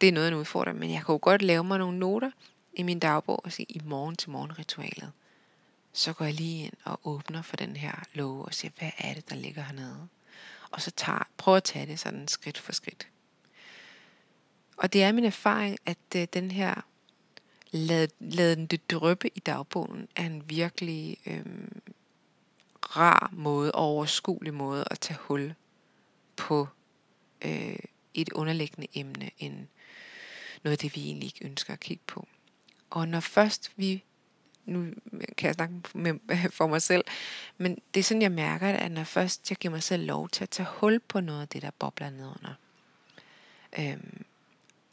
Det 0.00 0.08
er 0.08 0.12
noget 0.12 0.26
af 0.26 0.30
en 0.30 0.38
udfordring, 0.38 0.78
men 0.78 0.90
jeg 0.90 1.04
kan 1.04 1.12
jo 1.12 1.18
godt 1.22 1.42
lave 1.42 1.64
mig 1.64 1.78
nogle 1.78 1.98
noter 1.98 2.30
i 2.74 2.82
min 2.82 2.98
dagbog 2.98 3.44
og 3.44 3.52
sige, 3.52 3.66
i 3.68 3.80
morgen 3.84 4.16
til 4.16 4.30
morgenritualet. 4.30 5.12
Så 5.92 6.12
går 6.12 6.24
jeg 6.24 6.34
lige 6.34 6.64
ind 6.64 6.74
og 6.84 7.00
åbner 7.04 7.42
for 7.42 7.56
den 7.56 7.76
her 7.76 7.92
låge 8.14 8.44
og 8.44 8.54
siger, 8.54 8.72
hvad 8.78 8.90
er 8.98 9.14
det, 9.14 9.30
der 9.30 9.36
ligger 9.36 9.62
hernede? 9.62 10.08
Og 10.70 10.82
så 10.82 10.90
tager, 10.90 11.28
prøver 11.36 11.56
at 11.56 11.64
tage 11.64 11.86
det 11.86 11.98
sådan 12.00 12.28
skridt 12.28 12.58
for 12.58 12.72
skridt. 12.72 13.08
Og 14.76 14.92
det 14.92 15.02
er 15.02 15.12
min 15.12 15.24
erfaring, 15.24 15.78
at 15.86 15.98
øh, 16.16 16.26
den 16.32 16.50
her 16.50 16.74
lad, 17.70 18.08
lad 18.20 18.66
det 18.66 18.90
drøbe 18.90 19.28
i 19.34 19.40
dagbogen 19.40 20.08
er 20.16 20.26
en 20.26 20.50
virkelig 20.50 21.16
øhm, 21.26 21.80
rar 22.96 23.30
måde, 23.32 23.72
overskuelig 23.72 24.54
måde 24.54 24.84
at 24.90 25.00
tage 25.00 25.18
hul 25.20 25.54
på 26.36 26.68
øh, 27.42 27.78
et 28.14 28.32
underliggende 28.32 28.88
emne, 28.94 29.30
end 29.38 29.66
noget 30.64 30.72
af 30.72 30.78
det, 30.78 30.96
vi 30.96 31.00
egentlig 31.00 31.26
ikke 31.26 31.46
ønsker 31.46 31.72
at 31.72 31.80
kigge 31.80 32.02
på. 32.06 32.28
Og 32.90 33.08
når 33.08 33.20
først 33.20 33.72
vi, 33.76 34.04
nu 34.64 34.86
kan 35.36 35.46
jeg 35.46 35.54
snakke 35.54 35.74
med, 35.94 36.18
for 36.58 36.66
mig 36.66 36.82
selv, 36.82 37.04
men 37.58 37.78
det 37.94 38.00
er 38.00 38.04
sådan, 38.04 38.22
jeg 38.22 38.32
mærker 38.32 38.72
det, 38.72 38.78
at 38.78 38.92
når 38.92 39.04
først 39.04 39.50
jeg 39.50 39.58
giver 39.58 39.72
mig 39.72 39.82
selv 39.82 40.06
lov 40.06 40.28
til 40.28 40.42
at 40.42 40.50
tage 40.50 40.68
hul 40.70 41.00
på 41.00 41.20
noget 41.20 41.42
af 41.42 41.48
det, 41.48 41.62
der 41.62 41.70
bobler 41.78 42.10
nedunder, 42.10 42.54
øhm, 43.78 44.24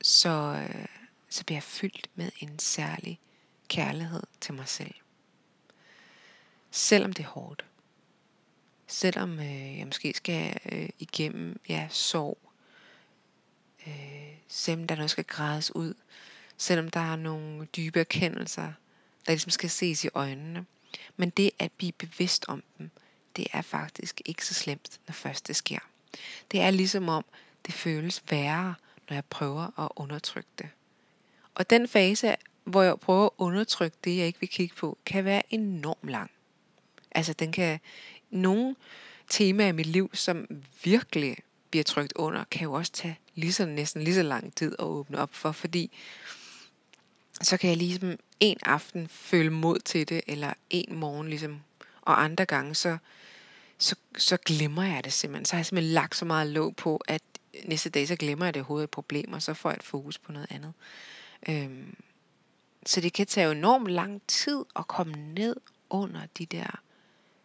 så, 0.01 0.65
øh, 0.69 0.85
så 1.33 1.43
bliver 1.45 1.55
jeg 1.55 1.63
fyldt 1.63 2.09
med 2.15 2.31
en 2.39 2.59
særlig 2.59 3.19
kærlighed 3.67 4.23
til 4.41 4.53
mig 4.53 4.67
selv. 4.67 4.93
Selvom 6.71 7.13
det 7.13 7.23
er 7.23 7.27
hårdt. 7.27 7.65
Selvom 8.87 9.39
øh, 9.39 9.77
jeg 9.77 9.85
måske 9.85 10.13
skal 10.15 10.59
øh, 10.71 10.89
igennem 10.99 11.59
ja, 11.69 11.87
sorg. 11.91 12.37
Øh, 13.87 14.37
selvom 14.47 14.87
der 14.87 14.95
noget, 14.95 15.11
skal 15.11 15.23
grædes 15.23 15.75
ud. 15.75 15.93
Selvom 16.57 16.89
der 16.89 16.99
er 16.99 17.15
nogle 17.15 17.65
dybe 17.65 17.99
erkendelser, 17.99 18.73
der 19.25 19.31
ligesom 19.31 19.51
skal 19.51 19.69
ses 19.69 20.03
i 20.03 20.09
øjnene. 20.13 20.65
Men 21.17 21.29
det 21.29 21.51
at 21.59 21.71
blive 21.71 21.91
bevidst 21.91 22.45
om 22.47 22.63
dem, 22.77 22.89
det 23.35 23.47
er 23.53 23.61
faktisk 23.61 24.21
ikke 24.25 24.45
så 24.45 24.53
slemt, 24.53 24.99
når 25.07 25.13
først 25.13 25.47
det 25.47 25.55
sker. 25.55 25.79
Det 26.51 26.61
er 26.61 26.71
ligesom 26.71 27.09
om, 27.09 27.25
det 27.65 27.73
føles 27.73 28.23
værre, 28.29 28.75
når 29.09 29.15
jeg 29.15 29.25
prøver 29.25 29.79
at 29.79 29.89
undertrykke 29.95 30.49
det. 30.57 30.69
Og 31.55 31.69
den 31.69 31.87
fase, 31.87 32.35
hvor 32.63 32.81
jeg 32.81 32.99
prøver 32.99 33.25
at 33.25 33.31
undertrykke 33.37 33.97
det, 34.03 34.17
jeg 34.17 34.27
ikke 34.27 34.39
vil 34.39 34.49
kigge 34.49 34.75
på, 34.75 34.97
kan 35.05 35.25
være 35.25 35.41
enormt 35.49 36.09
lang. 36.09 36.31
Altså 37.11 37.33
den 37.33 37.51
kan, 37.51 37.79
nogle 38.29 38.75
temaer 39.29 39.67
i 39.67 39.71
mit 39.71 39.85
liv, 39.85 40.09
som 40.13 40.47
virkelig 40.83 41.37
bliver 41.69 41.83
trykt 41.83 42.13
under, 42.15 42.43
kan 42.51 42.63
jo 42.63 42.73
også 42.73 42.91
tage 42.91 43.19
lige 43.35 43.53
så, 43.53 43.65
næsten 43.65 44.01
lige 44.01 44.15
så 44.15 44.23
lang 44.23 44.55
tid 44.55 44.75
at 44.79 44.85
åbne 44.85 45.17
op 45.17 45.33
for, 45.33 45.51
fordi 45.51 45.91
så 47.41 47.57
kan 47.57 47.69
jeg 47.69 47.77
ligesom 47.77 48.19
en 48.39 48.57
aften 48.63 49.07
føle 49.07 49.49
mod 49.49 49.79
til 49.79 50.09
det, 50.09 50.21
eller 50.27 50.53
en 50.69 50.95
morgen 50.95 51.29
ligesom, 51.29 51.61
og 52.01 52.23
andre 52.23 52.45
gange, 52.45 52.75
så, 52.75 52.97
så, 53.77 53.95
så 54.17 54.37
glemmer 54.37 54.83
jeg 54.83 55.03
det 55.03 55.13
simpelthen. 55.13 55.45
Så 55.45 55.53
har 55.55 55.59
jeg 55.59 55.65
simpelthen 55.65 55.93
lagt 55.93 56.15
så 56.15 56.25
meget 56.25 56.47
låg 56.47 56.75
på, 56.75 57.01
at 57.07 57.21
næste 57.65 57.89
dag, 57.89 58.07
så 58.07 58.15
glemmer 58.15 58.45
jeg 58.45 58.53
det 58.53 58.59
overhovedet 58.59 58.83
et 58.83 58.89
problem, 58.89 59.33
og 59.33 59.41
så 59.41 59.53
får 59.53 59.69
jeg 59.69 59.77
et 59.77 59.83
fokus 59.83 60.17
på 60.17 60.31
noget 60.31 60.47
andet. 60.49 60.73
Øhm, 61.49 61.95
så 62.85 63.01
det 63.01 63.13
kan 63.13 63.27
tage 63.27 63.51
enormt 63.51 63.87
lang 63.87 64.21
tid 64.27 64.65
at 64.75 64.87
komme 64.87 65.13
ned 65.13 65.55
under 65.89 66.21
de 66.37 66.45
der 66.45 66.81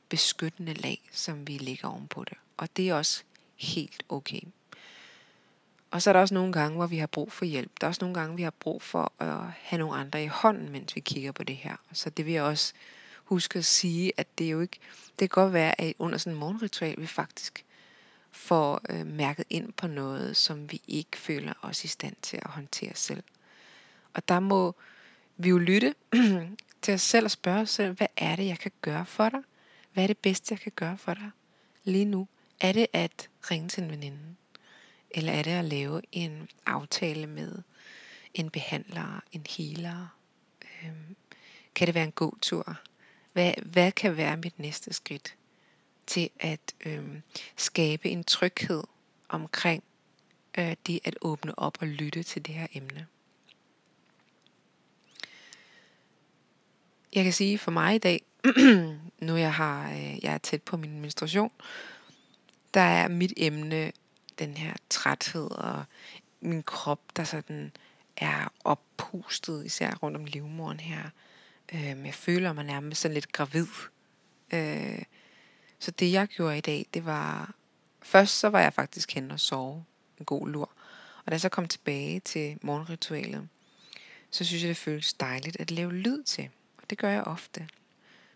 beskyttende 0.09 0.75
lag, 0.75 1.09
som 1.13 1.47
vi 1.47 1.53
ligger 1.53 1.89
ovenpå 1.89 2.25
det. 2.25 2.39
Og 2.57 2.69
det 2.77 2.89
er 2.89 2.95
også 2.95 3.23
helt 3.57 4.03
okay. 4.09 4.41
Og 5.91 6.03
så 6.03 6.11
er 6.11 6.13
der 6.13 6.21
også 6.21 6.35
nogle 6.35 6.53
gange, 6.53 6.77
hvor 6.77 6.87
vi 6.87 6.99
har 6.99 7.07
brug 7.07 7.33
for 7.33 7.45
hjælp. 7.45 7.71
Der 7.81 7.87
er 7.87 7.89
også 7.89 8.05
nogle 8.05 8.15
gange, 8.21 8.37
vi 8.37 8.43
har 8.43 8.51
brug 8.51 8.83
for 8.83 9.13
at 9.19 9.53
have 9.63 9.79
nogle 9.79 9.97
andre 9.97 10.25
i 10.25 10.27
hånden, 10.27 10.69
mens 10.69 10.97
vi 10.97 11.01
kigger 11.01 11.33
på 11.33 11.45
det 11.45 11.57
her. 11.57 11.77
Så 11.93 12.11
det 12.11 12.27
vil 12.27 12.35
jeg 12.35 12.43
også 12.43 12.73
huske 13.25 13.59
at 13.59 13.65
sige, 13.65 14.13
at 14.17 14.39
det 14.39 14.47
er 14.47 14.51
jo 14.51 14.61
ikke, 14.61 14.79
det 15.19 15.31
kan 15.31 15.43
godt 15.43 15.53
være, 15.53 15.81
at 15.81 15.95
under 15.99 16.19
sådan 16.19 16.33
en 16.33 16.41
morgenritual, 16.41 17.01
vi 17.01 17.07
faktisk 17.07 17.65
får 18.31 18.81
øh, 18.91 19.07
mærket 19.07 19.45
ind 19.51 19.73
på 19.73 19.87
noget, 19.87 20.37
som 20.37 20.73
vi 20.73 20.83
ikke 20.89 21.19
føler 21.19 21.53
os 21.63 21.85
i 21.85 21.89
stand 21.89 22.17
til 22.23 22.37
at 22.37 22.51
håndtere 22.51 22.95
selv. 22.95 23.23
Og 24.19 24.29
der 24.29 24.41
må 24.41 24.75
vi 25.37 25.49
jo 25.49 25.59
lytte 25.59 25.95
til 26.83 26.95
os 26.95 27.03
selv 27.03 27.25
og 27.25 27.31
spørge 27.31 27.61
os 27.61 27.71
selv, 27.71 27.97
hvad 27.97 28.07
er 28.17 28.37
det, 28.37 28.47
jeg 28.47 28.59
kan 28.59 28.73
gøre 28.81 29.07
for 29.07 29.29
dig? 29.29 29.43
Hvad 29.93 30.03
er 30.03 30.07
det 30.07 30.19
bedste, 30.19 30.53
jeg 30.53 30.61
kan 30.61 30.73
gøre 30.77 30.99
for 30.99 31.15
dig 31.15 31.31
lige 31.85 32.05
nu? 32.05 32.29
Er 32.61 32.73
det 32.73 32.87
at 32.93 33.29
ringe 33.51 33.69
til 33.69 33.83
en 33.83 33.91
veninde? 33.91 34.19
Eller 35.11 35.33
er 35.33 35.43
det 35.43 35.51
at 35.51 35.65
lave 35.65 36.03
en 36.13 36.49
aftale 36.67 37.27
med 37.27 37.59
en 38.35 38.51
behandler, 38.51 39.23
en 39.33 39.47
healer? 39.49 40.17
Øhm, 40.63 41.17
kan 41.75 41.87
det 41.87 41.95
være 41.95 42.05
en 42.05 42.13
god 42.13 42.33
tur? 42.43 42.77
Hvad, 43.33 43.53
hvad 43.63 43.93
kan 43.93 44.17
være 44.17 44.37
mit 44.37 44.59
næste 44.59 44.93
skridt 44.93 45.35
til 46.07 46.31
at 46.41 46.75
øhm, 46.87 47.23
skabe 47.57 48.09
en 48.09 48.25
tryghed 48.25 48.83
omkring 49.29 49.83
øh, 50.59 50.77
det 50.87 51.01
at 51.05 51.17
åbne 51.21 51.59
op 51.59 51.79
og 51.81 51.87
lytte 51.87 52.23
til 52.23 52.47
det 52.47 52.55
her 52.55 52.67
emne? 52.73 53.07
Jeg 57.13 57.25
kan 57.25 57.33
sige 57.33 57.59
for 57.59 57.71
mig 57.71 57.95
i 57.95 57.99
dag, 57.99 58.23
nu 59.27 59.37
jeg 59.37 59.55
har 59.55 59.91
øh, 59.91 60.25
jeg 60.25 60.35
er 60.35 60.39
tæt 60.39 60.63
på 60.63 60.77
min 60.77 61.01
menstruation, 61.01 61.51
der 62.75 62.81
er 62.81 63.09
mit 63.09 63.33
emne 63.37 63.93
den 64.39 64.57
her 64.57 64.75
træthed 64.91 65.51
og 65.51 65.85
min 66.41 66.63
krop, 66.63 67.01
der 67.17 67.25
sådan 67.25 67.73
er 68.17 68.53
oppustet, 68.65 69.67
især 69.67 69.95
rundt 69.95 70.17
om 70.17 70.25
livmoren 70.25 70.81
her. 70.81 71.11
Øh, 71.75 72.07
jeg 72.07 72.15
føler 72.15 72.53
mig 72.53 72.65
nærmest 72.65 73.01
sådan 73.01 73.15
lidt 73.15 73.33
gravid. 73.33 73.67
Øh, 74.53 75.03
så 75.79 75.91
det 75.91 76.13
jeg 76.13 76.29
gjorde 76.29 76.59
i 76.59 76.61
dag, 76.61 76.87
det 76.95 77.05
var... 77.05 77.55
Først 78.03 78.39
så 78.39 78.49
var 78.49 78.61
jeg 78.61 78.73
faktisk 78.73 79.15
hen 79.15 79.31
og 79.31 79.41
sove 79.41 79.85
en 80.19 80.25
god 80.25 80.49
lur. 80.49 80.71
Og 81.25 81.27
da 81.27 81.33
jeg 81.33 81.41
så 81.41 81.49
kom 81.49 81.69
tilbage 81.69 82.21
til 82.21 82.59
morgenritualet, 82.63 83.49
så 84.31 84.45
synes 84.45 84.63
jeg, 84.63 84.69
det 84.69 84.77
føles 84.77 85.15
dejligt 85.15 85.57
at 85.61 85.71
lave 85.71 85.93
lyd 85.93 86.23
til. 86.23 86.49
Det 86.91 86.99
gør 86.99 87.11
jeg 87.11 87.23
ofte. 87.23 87.69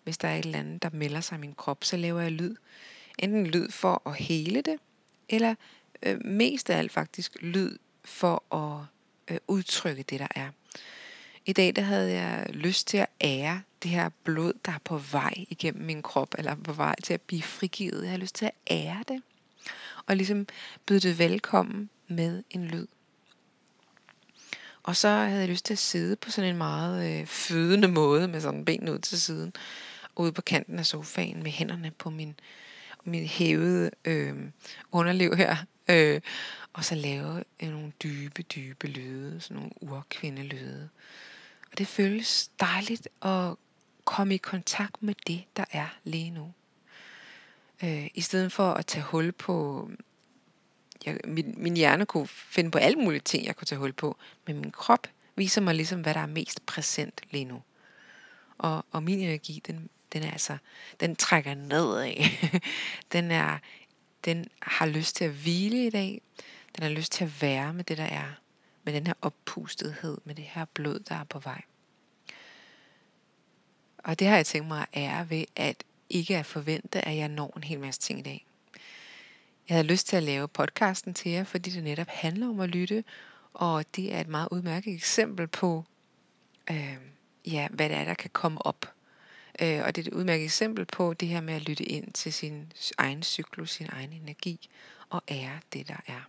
Hvis 0.05 0.19
der 0.19 0.29
er 0.29 0.37
et 0.37 0.45
eller 0.45 0.59
andet, 0.59 0.83
der 0.83 0.91
melder 0.93 1.21
sig 1.21 1.37
i 1.37 1.41
min 1.41 1.55
krop, 1.55 1.85
så 1.85 1.97
laver 1.97 2.21
jeg 2.21 2.33
lyd. 2.33 2.57
Enten 3.19 3.47
lyd 3.47 3.71
for 3.71 4.03
at 4.07 4.17
hele 4.17 4.63
det, 4.63 4.77
eller 5.29 5.55
øh, 6.03 6.25
mest 6.25 6.71
af 6.71 6.79
alt 6.79 6.93
faktisk 6.93 7.37
lyd 7.41 7.79
for 8.05 8.55
at 8.55 8.87
øh, 9.29 9.39
udtrykke 9.49 10.03
det, 10.03 10.21
der 10.21 10.27
er. 10.35 10.51
I 11.47 11.53
dag 11.53 11.77
der 11.77 11.83
havde 11.83 12.13
jeg 12.13 12.47
lyst 12.51 12.89
til 12.89 12.99
at 12.99 13.09
ære 13.21 13.63
det 13.83 13.91
her 13.91 14.09
blod, 14.25 14.53
der 14.65 14.73
er 14.73 14.79
på 14.85 14.99
vej 14.99 15.35
igennem 15.49 15.85
min 15.85 16.03
krop, 16.03 16.35
eller 16.39 16.55
på 16.55 16.73
vej 16.73 16.95
til 17.03 17.15
at 17.15 17.21
blive 17.21 17.43
frigivet. 17.43 18.03
Jeg 18.03 18.11
har 18.11 18.19
lyst 18.19 18.35
til 18.35 18.45
at 18.45 18.53
ære 18.71 19.05
det, 19.09 19.23
og 20.07 20.17
ligesom 20.17 20.47
byde 20.87 21.01
det 21.01 21.19
velkommen 21.19 21.91
med 22.09 22.43
en 22.51 22.65
lyd. 22.65 22.87
Og 24.83 24.97
så 24.97 25.09
havde 25.09 25.41
jeg 25.41 25.49
lyst 25.49 25.65
til 25.65 25.75
at 25.75 25.79
sidde 25.79 26.17
på 26.17 26.31
sådan 26.31 26.51
en 26.51 26.57
meget 26.57 27.21
øh, 27.21 27.27
fødende 27.27 27.89
måde, 27.89 28.29
med 28.29 28.41
sådan 28.41 28.65
benene 28.65 28.93
ud 28.93 28.99
til 28.99 29.21
siden, 29.21 29.53
ude 30.17 30.33
på 30.33 30.43
kanten 30.43 30.79
af 30.79 30.87
sofaen 30.87 31.43
med 31.43 31.51
hænderne 31.51 31.91
på 31.91 32.11
min, 32.11 32.35
min 33.05 33.27
hævede 33.27 33.91
øh, 34.05 34.37
underliv 34.93 35.37
her. 35.37 35.57
Øh, 35.89 36.21
og 36.73 36.85
så 36.85 36.95
lave 36.95 37.45
øh, 37.63 37.71
nogle 37.71 37.93
dybe, 38.03 38.43
dybe 38.43 38.87
lyde, 38.87 39.41
sådan 39.41 39.57
nogle 39.57 39.71
urkvindelyde. 39.81 40.89
Og 41.73 41.79
det 41.79 41.87
føles 41.87 42.51
dejligt 42.61 43.09
at 43.23 43.55
komme 44.05 44.35
i 44.35 44.39
kontakt 44.39 45.03
med 45.03 45.15
det, 45.27 45.45
der 45.57 45.65
er 45.71 45.87
lige 46.05 46.31
nu. 46.31 46.53
Øh, 47.83 48.07
I 48.15 48.21
stedet 48.21 48.53
for 48.53 48.73
at 48.73 48.87
tage 48.87 49.05
hul 49.05 49.33
på... 49.33 49.89
Jeg, 51.07 51.19
min, 51.25 51.55
min 51.57 51.77
hjerne 51.77 52.07
kunne 52.07 52.29
finde 52.29 52.71
på 52.71 52.79
alle 52.79 52.99
mulige 52.99 53.21
ting, 53.21 53.47
jeg 53.47 53.57
kunne 53.57 53.67
tage 53.67 53.79
hul 53.79 53.93
på, 53.93 54.17
men 54.47 54.61
min 54.61 54.71
krop 54.71 55.07
viser 55.37 55.61
mig 55.61 55.75
ligesom, 55.75 56.01
hvad 56.01 56.15
der 56.15 56.21
er 56.21 56.27
mest 56.27 56.67
præsent 56.67 57.21
lige 57.31 57.45
nu. 57.45 57.63
Og, 58.59 58.85
og 58.91 59.03
min 59.03 59.21
energi, 59.21 59.63
den, 59.67 59.89
den 60.13 60.23
er 60.23 60.31
altså, 60.31 60.57
den 61.01 61.17
trækker 61.17 61.55
nedad. 61.55 62.15
den 63.13 63.31
er, 63.31 63.59
den 64.25 64.47
har 64.63 64.87
lyst 64.87 65.17
til 65.17 65.25
at 65.25 65.31
hvile 65.31 65.87
i 65.87 65.91
dag. 65.91 66.23
Den 66.77 66.83
har 66.83 66.91
lyst 66.91 67.13
til 67.13 67.25
at 67.25 67.43
være 67.43 67.75
med 67.75 67.85
det, 67.85 67.99
der 67.99 68.05
er. 68.05 68.29
Med 68.85 68.93
den 68.93 69.07
her 69.07 69.15
oppustethed, 69.23 70.19
med 70.25 70.35
det 70.35 70.45
her 70.45 70.65
blod, 70.65 70.99
der 70.99 71.15
er 71.15 71.25
på 71.25 71.39
vej. 71.39 71.63
Og 73.99 74.19
det 74.19 74.27
har 74.27 74.37
jeg 74.37 74.47
tænkt 74.47 74.69
mig 74.69 74.81
at 74.81 75.03
ære 75.03 75.31
ved, 75.31 75.45
at 75.57 75.85
ikke 76.11 76.39
at 76.39 76.47
forvente, 76.47 77.09
at 77.09 77.17
jeg 77.17 77.29
når 77.29 77.53
en 77.57 77.65
hel 77.65 77.81
masse 77.81 78.01
ting 78.01 78.19
i 78.19 78.23
dag. 78.23 78.47
Jeg 79.73 79.77
havde 79.77 79.89
lyst 79.89 80.07
til 80.07 80.17
at 80.17 80.23
lave 80.23 80.49
podcasten 80.49 81.15
til 81.15 81.31
jer, 81.31 81.45
fordi 81.45 81.71
det 81.71 81.85
netop 81.85 82.09
handler 82.09 82.49
om 82.49 82.61
at 82.61 82.69
lytte, 82.69 83.05
og 83.55 83.85
det 83.97 84.15
er 84.15 84.21
et 84.21 84.29
meget 84.29 84.49
udmærket 84.51 84.95
eksempel 84.95 85.47
på, 85.47 85.85
øh, 86.71 86.97
ja, 87.47 87.69
hvad 87.71 87.89
det 87.89 87.97
er, 87.97 88.05
der 88.05 88.15
kan 88.15 88.31
komme 88.33 88.67
op. 88.67 88.95
Øh, 89.61 89.83
og 89.85 89.97
det 89.97 90.07
er 90.07 90.11
et 90.11 90.15
udmærket 90.15 90.45
eksempel 90.45 90.85
på 90.85 91.15
det 91.15 91.29
her 91.29 91.41
med 91.41 91.55
at 91.55 91.63
lytte 91.63 91.85
ind 91.85 92.13
til 92.13 92.33
sin 92.33 92.73
egen 92.99 93.23
cyklus, 93.23 93.71
sin 93.71 93.89
egen 93.93 94.13
energi, 94.13 94.69
og 95.11 95.23
ære 95.31 95.61
det, 95.73 95.89
der 95.89 96.01
er. 96.07 96.29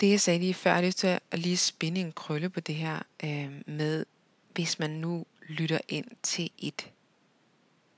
det 0.00 0.10
jeg 0.10 0.20
sagde 0.20 0.38
lige 0.38 0.54
før, 0.54 0.80
det 0.80 0.88
er 0.88 0.92
til 0.92 1.20
at 1.30 1.38
lige 1.38 1.56
spinde 1.56 2.00
en 2.00 2.12
krølle 2.12 2.48
på 2.48 2.60
det 2.60 2.74
her 2.74 3.02
øh, 3.24 3.62
med, 3.66 4.06
hvis 4.52 4.78
man 4.78 4.90
nu 4.90 5.26
lytter 5.48 5.78
ind 5.88 6.06
til 6.22 6.50
et 6.58 6.90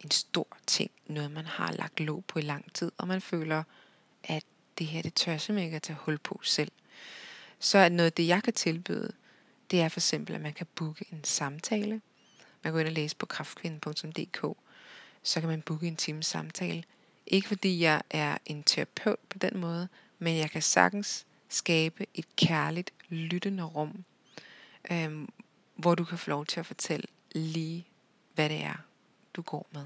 en 0.00 0.10
stor 0.10 0.46
ting, 0.66 0.90
noget 1.06 1.30
man 1.30 1.46
har 1.46 1.72
lagt 1.72 2.00
låg 2.00 2.24
på 2.24 2.38
i 2.38 2.42
lang 2.42 2.72
tid, 2.72 2.92
og 2.98 3.08
man 3.08 3.20
føler, 3.20 3.62
at 4.24 4.44
det 4.78 4.86
her, 4.86 5.02
det 5.02 5.14
tør 5.14 5.36
simpelthen 5.36 5.66
ikke 5.66 5.76
at 5.76 5.82
tage 5.82 5.98
hul 6.00 6.18
på 6.18 6.40
selv. 6.44 6.72
Så 7.58 7.78
er 7.78 7.88
noget 7.88 8.06
af 8.06 8.12
det, 8.12 8.26
jeg 8.26 8.42
kan 8.42 8.52
tilbyde, 8.52 9.12
det 9.70 9.80
er 9.80 9.88
for 9.88 10.00
eksempel, 10.00 10.34
at 10.34 10.40
man 10.40 10.52
kan 10.52 10.66
booke 10.74 11.04
en 11.12 11.24
samtale. 11.24 12.00
Man 12.62 12.72
går 12.72 12.80
ind 12.80 12.88
og 12.88 12.94
læse 12.94 13.16
på 13.16 13.26
kraftkvinden.dk, 13.26 14.56
så 15.22 15.40
kan 15.40 15.48
man 15.48 15.62
booke 15.62 15.86
en 15.86 15.96
times 15.96 16.26
samtale. 16.26 16.84
Ikke 17.26 17.48
fordi 17.48 17.80
jeg 17.80 18.02
er 18.10 18.38
en 18.46 18.62
terapeut 18.62 19.18
på 19.30 19.38
den 19.38 19.60
måde, 19.60 19.88
men 20.18 20.36
jeg 20.36 20.50
kan 20.50 20.62
sagtens 20.62 21.26
skabe 21.48 22.06
et 22.14 22.36
kærligt, 22.36 22.90
lyttende 23.08 23.62
rum, 23.62 24.04
øhm, 24.90 25.28
hvor 25.76 25.94
du 25.94 26.04
kan 26.04 26.18
få 26.18 26.30
lov 26.30 26.46
til 26.46 26.60
at 26.60 26.66
fortælle 26.66 27.06
lige, 27.32 27.86
hvad 28.34 28.48
det 28.48 28.62
er, 28.62 28.85
du 29.36 29.42
går 29.42 29.66
med. 29.72 29.84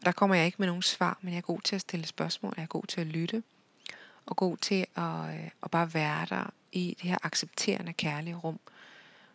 Og 0.00 0.04
der 0.04 0.12
kommer 0.12 0.36
jeg 0.36 0.46
ikke 0.46 0.58
med 0.58 0.66
nogen 0.66 0.82
svar, 0.82 1.18
men 1.22 1.32
jeg 1.32 1.38
er 1.38 1.42
god 1.42 1.60
til 1.60 1.74
at 1.74 1.80
stille 1.80 2.06
spørgsmål, 2.06 2.54
jeg 2.56 2.62
er 2.62 2.66
god 2.66 2.84
til 2.84 3.00
at 3.00 3.06
lytte, 3.06 3.42
og 4.26 4.36
god 4.36 4.56
til 4.56 4.86
at, 4.96 5.34
øh, 5.34 5.50
at 5.62 5.70
bare 5.70 5.94
være 5.94 6.26
der 6.30 6.50
i 6.72 6.96
det 7.02 7.10
her 7.10 7.18
accepterende, 7.22 7.92
kærlige 7.92 8.36
rum, 8.36 8.60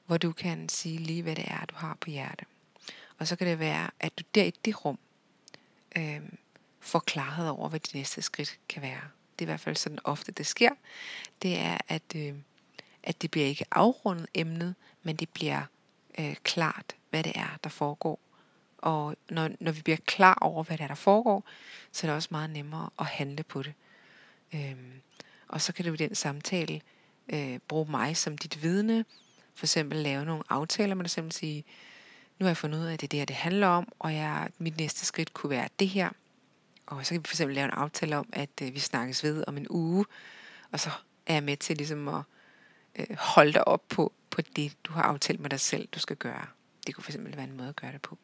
hvor 0.05 0.17
du 0.17 0.31
kan 0.31 0.69
sige 0.69 0.97
lige, 0.97 1.23
hvad 1.23 1.35
det 1.35 1.45
er, 1.47 1.65
du 1.65 1.75
har 1.75 1.97
på 2.01 2.09
hjerte. 2.09 2.45
Og 3.19 3.27
så 3.27 3.35
kan 3.35 3.47
det 3.47 3.59
være, 3.59 3.89
at 3.99 4.19
du 4.19 4.23
der 4.35 4.43
i 4.43 4.53
det 4.65 4.85
rum 4.85 4.99
øh, 5.97 6.21
får 6.79 6.99
klarhed 6.99 7.49
over, 7.49 7.69
hvad 7.69 7.79
de 7.79 7.97
næste 7.97 8.21
skridt 8.21 8.59
kan 8.69 8.81
være 8.81 9.01
det 9.39 9.45
er 9.45 9.45
i 9.45 9.51
hvert 9.51 9.59
fald 9.59 9.75
sådan 9.75 9.99
ofte 10.03 10.31
det 10.31 10.47
sker, 10.47 10.69
det 11.41 11.59
er, 11.59 11.77
at, 11.87 12.15
øh, 12.15 12.33
at 13.03 13.21
det 13.21 13.31
bliver 13.31 13.47
ikke 13.47 13.65
afrundet 13.71 14.27
emnet, 14.33 14.75
men 15.03 15.15
det 15.15 15.29
bliver 15.29 15.61
øh, 16.19 16.35
klart, 16.43 16.95
hvad 17.09 17.23
det 17.23 17.31
er, 17.35 17.59
der 17.63 17.69
foregår. 17.69 18.19
Og 18.83 19.15
når, 19.29 19.49
når 19.59 19.71
vi 19.71 19.81
bliver 19.81 19.97
klar 20.05 20.37
over, 20.41 20.63
hvad 20.63 20.77
det 20.77 20.83
er, 20.83 20.87
der 20.87 20.95
foregår, 20.95 21.43
så 21.91 22.07
er 22.07 22.09
det 22.09 22.15
også 22.15 22.27
meget 22.31 22.49
nemmere 22.49 22.89
at 22.99 23.05
handle 23.05 23.43
på 23.43 23.63
det. 23.63 23.73
Øhm, 24.53 25.01
og 25.47 25.61
så 25.61 25.73
kan 25.73 25.85
du 25.85 25.93
i 25.93 25.97
den 25.97 26.15
samtale 26.15 26.81
øh, 27.33 27.59
bruge 27.67 27.91
mig 27.91 28.17
som 28.17 28.37
dit 28.37 28.63
vidne, 28.63 29.05
for 29.55 29.65
eksempel 29.65 29.97
lave 29.97 30.25
nogle 30.25 30.43
aftaler 30.49 30.95
med 30.95 31.03
dig 31.03 31.11
selv, 31.11 31.31
sige, 31.31 31.63
nu 32.39 32.43
har 32.43 32.49
jeg 32.49 32.57
fundet 32.57 32.79
ud 32.79 32.85
af, 32.85 32.93
at 32.93 33.01
det 33.01 33.07
er 33.07 33.09
det 33.09 33.19
her, 33.19 33.25
det 33.25 33.35
handler 33.35 33.67
om, 33.67 33.87
og 33.99 34.13
jeg, 34.13 34.49
mit 34.57 34.77
næste 34.77 35.05
skridt 35.05 35.33
kunne 35.33 35.49
være 35.49 35.69
det 35.79 35.87
her. 35.87 36.09
Og 36.85 37.05
så 37.05 37.13
kan 37.13 37.21
vi 37.21 37.27
for 37.27 37.33
eksempel 37.33 37.55
lave 37.55 37.65
en 37.65 37.71
aftale 37.71 38.17
om, 38.17 38.29
at 38.33 38.49
øh, 38.61 38.73
vi 38.73 38.79
snakkes 38.79 39.23
ved 39.23 39.43
om 39.47 39.57
en 39.57 39.67
uge, 39.69 40.05
og 40.71 40.79
så 40.79 40.89
er 41.25 41.33
jeg 41.33 41.43
med 41.43 41.57
til 41.57 41.77
ligesom 41.77 42.07
at 42.07 42.21
øh, 42.95 43.17
holde 43.17 43.53
dig 43.53 43.67
op 43.67 43.83
på, 43.89 44.13
på 44.29 44.41
det, 44.41 44.77
du 44.83 44.93
har 44.93 45.03
aftalt 45.03 45.39
med 45.39 45.49
dig 45.49 45.59
selv, 45.59 45.87
du 45.87 45.99
skal 45.99 46.15
gøre. 46.15 46.45
Det 46.87 46.95
kunne 46.95 47.03
for 47.03 47.11
eksempel 47.11 47.37
være 47.37 47.45
en 47.45 47.57
måde 47.57 47.69
at 47.69 47.75
gøre 47.75 47.91
det 47.91 48.01
på. 48.01 48.17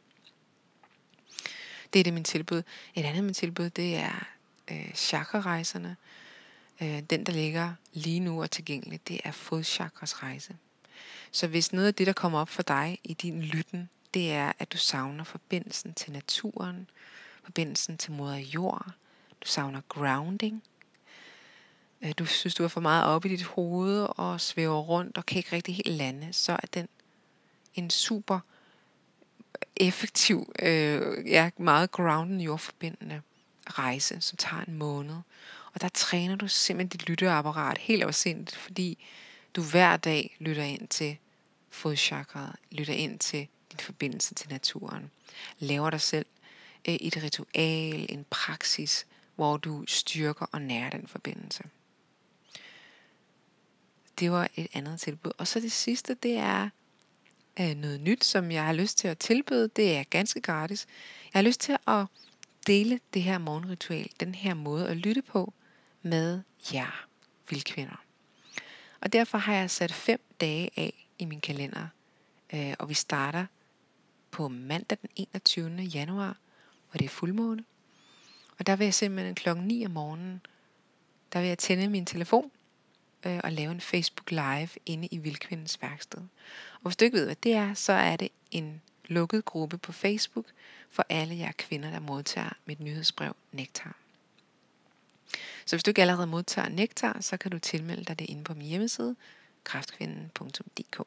Det 1.93 1.99
er 1.99 2.03
det 2.03 2.13
min 2.13 2.23
tilbud. 2.23 2.63
Et 2.95 3.05
andet 3.05 3.23
min 3.23 3.33
tilbud, 3.33 3.69
det 3.69 3.95
er 3.95 4.27
øh, 4.71 4.93
chakrarejserne. 4.93 5.95
Øh, 6.81 7.01
den, 7.01 7.23
der 7.23 7.33
ligger 7.33 7.73
lige 7.93 8.19
nu 8.19 8.41
og 8.41 8.51
tilgængelig, 8.51 8.99
det 9.07 9.21
er 9.23 9.31
fodchakras 9.31 10.23
rejse. 10.23 10.57
Så 11.31 11.47
hvis 11.47 11.73
noget 11.73 11.87
af 11.87 11.95
det, 11.95 12.07
der 12.07 12.13
kommer 12.13 12.39
op 12.39 12.49
for 12.49 12.63
dig 12.63 12.99
i 13.03 13.13
din 13.13 13.41
lytten, 13.41 13.89
det 14.13 14.31
er, 14.31 14.51
at 14.59 14.71
du 14.71 14.77
savner 14.77 15.23
forbindelsen 15.23 15.93
til 15.93 16.11
naturen, 16.11 16.89
forbindelsen 17.43 17.97
til 17.97 18.11
moder 18.11 18.37
jord. 18.37 18.85
Du 19.41 19.47
savner 19.47 19.81
grounding. 19.89 20.63
Øh, 22.01 22.13
du 22.19 22.25
synes, 22.25 22.55
du 22.55 22.63
er 22.63 22.67
for 22.67 22.81
meget 22.81 23.05
oppe 23.05 23.29
i 23.29 23.31
dit 23.31 23.43
hoved 23.43 24.07
og 24.09 24.41
svæver 24.41 24.79
rundt 24.79 25.17
og 25.17 25.25
kan 25.25 25.37
ikke 25.37 25.55
rigtig 25.55 25.75
helt 25.75 25.91
lande. 25.91 26.33
Så 26.33 26.51
er 26.51 26.67
den 26.73 26.87
en 27.75 27.89
super 27.89 28.39
effektiv, 29.75 30.51
øh, 30.59 31.29
ja, 31.29 31.49
meget 31.57 31.91
grounded 31.91 32.39
jordforbindende 32.39 33.21
rejse, 33.67 34.21
som 34.21 34.37
tager 34.37 34.63
en 34.67 34.73
måned. 34.73 35.15
Og 35.73 35.81
der 35.81 35.89
træner 35.89 36.35
du 36.35 36.47
simpelthen 36.47 36.99
dit 36.99 37.09
lytteapparat 37.09 37.77
helt 37.77 38.03
afsindigt, 38.03 38.55
fordi 38.55 39.05
du 39.55 39.61
hver 39.61 39.97
dag 39.97 40.37
lytter 40.39 40.63
ind 40.63 40.87
til 40.87 41.17
fodchakraet, 41.69 42.55
lytter 42.71 42.93
ind 42.93 43.19
til 43.19 43.47
din 43.71 43.79
forbindelse 43.79 44.35
til 44.35 44.49
naturen. 44.49 45.11
Laver 45.59 45.89
dig 45.89 46.01
selv 46.01 46.25
Øh, 46.87 46.93
et 46.93 47.23
ritual, 47.23 48.05
en 48.09 48.25
praksis, 48.29 49.07
hvor 49.35 49.57
du 49.57 49.85
styrker 49.87 50.45
og 50.51 50.61
nærer 50.61 50.89
den 50.89 51.07
forbindelse. 51.07 51.63
Det 54.19 54.31
var 54.31 54.49
et 54.55 54.67
andet 54.73 54.99
tilbud. 54.99 55.31
Og 55.37 55.47
så 55.47 55.59
det 55.59 55.71
sidste, 55.71 56.13
det 56.13 56.37
er 56.37 56.69
øh, 57.59 57.75
noget 57.75 58.01
nyt, 58.01 58.23
som 58.23 58.51
jeg 58.51 58.65
har 58.65 58.73
lyst 58.73 58.97
til 58.97 59.07
at 59.07 59.17
tilbyde. 59.17 59.67
Det 59.67 59.97
er 59.97 60.03
ganske 60.03 60.41
gratis. 60.41 60.87
Jeg 61.33 61.39
har 61.39 61.43
lyst 61.47 61.59
til 61.59 61.77
at 61.87 62.05
dele 62.67 62.99
det 63.13 63.23
her 63.23 63.37
morgenritual, 63.37 64.09
den 64.19 64.35
her 64.35 64.53
måde 64.53 64.89
at 64.89 64.97
lytte 64.97 65.21
på 65.21 65.53
med 66.01 66.41
jer, 66.73 67.07
vildkvinder. 67.49 68.03
Og 69.01 69.13
derfor 69.13 69.37
har 69.37 69.53
jeg 69.53 69.71
sat 69.71 69.93
fem 69.93 70.21
dage 70.41 70.69
af 70.77 71.07
i 71.19 71.25
min 71.25 71.41
kalender, 71.41 71.87
øh, 72.53 72.73
og 72.79 72.89
vi 72.89 72.93
starter 72.93 73.45
på 74.31 74.47
mandag 74.47 74.97
den 75.01 75.09
21. 75.15 75.69
januar 75.69 76.37
hvor 76.89 76.97
det 76.97 77.05
er 77.05 77.09
fuldmåne. 77.09 77.63
Og 78.57 78.67
der 78.67 78.75
vil 78.75 78.85
jeg 78.85 78.93
simpelthen 78.93 79.35
klokken 79.35 79.65
9 79.67 79.85
om 79.85 79.91
morgenen, 79.91 80.41
der 81.33 81.39
vil 81.39 81.47
jeg 81.47 81.57
tænde 81.57 81.89
min 81.89 82.05
telefon, 82.05 82.51
øh, 83.25 83.39
at 83.43 83.53
lave 83.53 83.71
en 83.71 83.81
Facebook 83.81 84.31
Live 84.31 84.69
inde 84.85 85.07
i 85.11 85.17
Vildkvindens 85.17 85.81
værksted. 85.81 86.21
Og 86.73 86.81
hvis 86.83 86.95
du 86.95 87.05
ikke 87.05 87.17
ved, 87.17 87.25
hvad 87.25 87.35
det 87.43 87.53
er, 87.53 87.73
så 87.73 87.93
er 87.93 88.15
det 88.15 88.29
en 88.51 88.81
lukket 89.05 89.45
gruppe 89.45 89.77
på 89.77 89.91
Facebook 89.91 90.45
for 90.91 91.05
alle 91.09 91.37
jer 91.37 91.51
kvinder, 91.57 91.91
der 91.91 91.99
modtager 91.99 92.49
mit 92.65 92.79
nyhedsbrev 92.79 93.35
Nektar. 93.51 93.95
Så 95.65 95.75
hvis 95.75 95.83
du 95.83 95.89
ikke 95.91 96.01
allerede 96.01 96.27
modtager 96.27 96.69
Nektar, 96.69 97.17
så 97.21 97.37
kan 97.37 97.51
du 97.51 97.59
tilmelde 97.59 98.03
dig 98.03 98.19
det 98.19 98.29
inde 98.29 98.43
på 98.43 98.53
min 98.53 98.67
hjemmeside, 98.67 99.15
kraftkvinden.dk. 99.63 101.01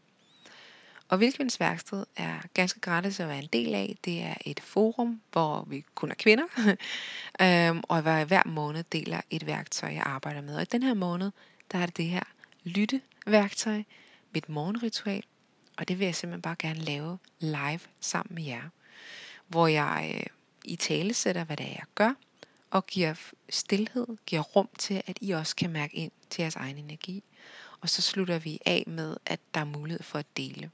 Og 1.08 1.20
Vildkvindens 1.20 1.60
Værksted 1.60 2.04
er 2.16 2.38
ganske 2.54 2.80
gratis 2.80 3.20
at 3.20 3.28
være 3.28 3.38
en 3.38 3.48
del 3.52 3.74
af. 3.74 3.96
Det 4.04 4.22
er 4.22 4.34
et 4.44 4.60
forum, 4.60 5.20
hvor 5.32 5.64
vi 5.68 5.84
kun 5.94 6.10
er 6.10 6.14
kvinder, 6.14 6.44
øhm, 7.70 7.82
og 7.88 8.02
hver 8.02 8.48
måned 8.48 8.84
deler 8.92 9.20
et 9.30 9.46
værktøj, 9.46 9.92
jeg 9.92 10.02
arbejder 10.06 10.40
med. 10.40 10.56
Og 10.56 10.62
i 10.62 10.64
den 10.64 10.82
her 10.82 10.94
måned, 10.94 11.30
der 11.72 11.78
er 11.78 11.86
det 11.86 11.96
det 11.96 12.06
her 12.06 12.22
lytteværktøj, 12.64 13.82
mit 14.34 14.48
morgenritual, 14.48 15.24
og 15.76 15.88
det 15.88 15.98
vil 15.98 16.04
jeg 16.04 16.14
simpelthen 16.14 16.42
bare 16.42 16.56
gerne 16.58 16.80
lave 16.80 17.18
live 17.38 17.80
sammen 18.00 18.34
med 18.34 18.42
jer. 18.42 18.68
Hvor 19.46 19.66
jeg 19.66 20.14
øh, 20.16 20.26
i 20.64 20.76
tale 20.76 21.14
sætter, 21.14 21.44
hvad 21.44 21.56
det 21.56 21.66
er, 21.66 21.70
jeg 21.70 21.84
gør, 21.94 22.14
og 22.70 22.86
giver 22.86 23.14
stillhed, 23.50 24.06
giver 24.26 24.42
rum 24.42 24.68
til, 24.78 25.02
at 25.06 25.18
I 25.20 25.30
også 25.30 25.56
kan 25.56 25.70
mærke 25.70 25.96
ind 25.96 26.12
til 26.30 26.42
jeres 26.42 26.56
egen 26.56 26.78
energi. 26.78 27.22
Og 27.80 27.88
så 27.88 28.02
slutter 28.02 28.38
vi 28.38 28.58
af 28.66 28.84
med, 28.86 29.16
at 29.26 29.40
der 29.54 29.60
er 29.60 29.64
mulighed 29.64 30.02
for 30.02 30.18
at 30.18 30.36
dele. 30.36 30.70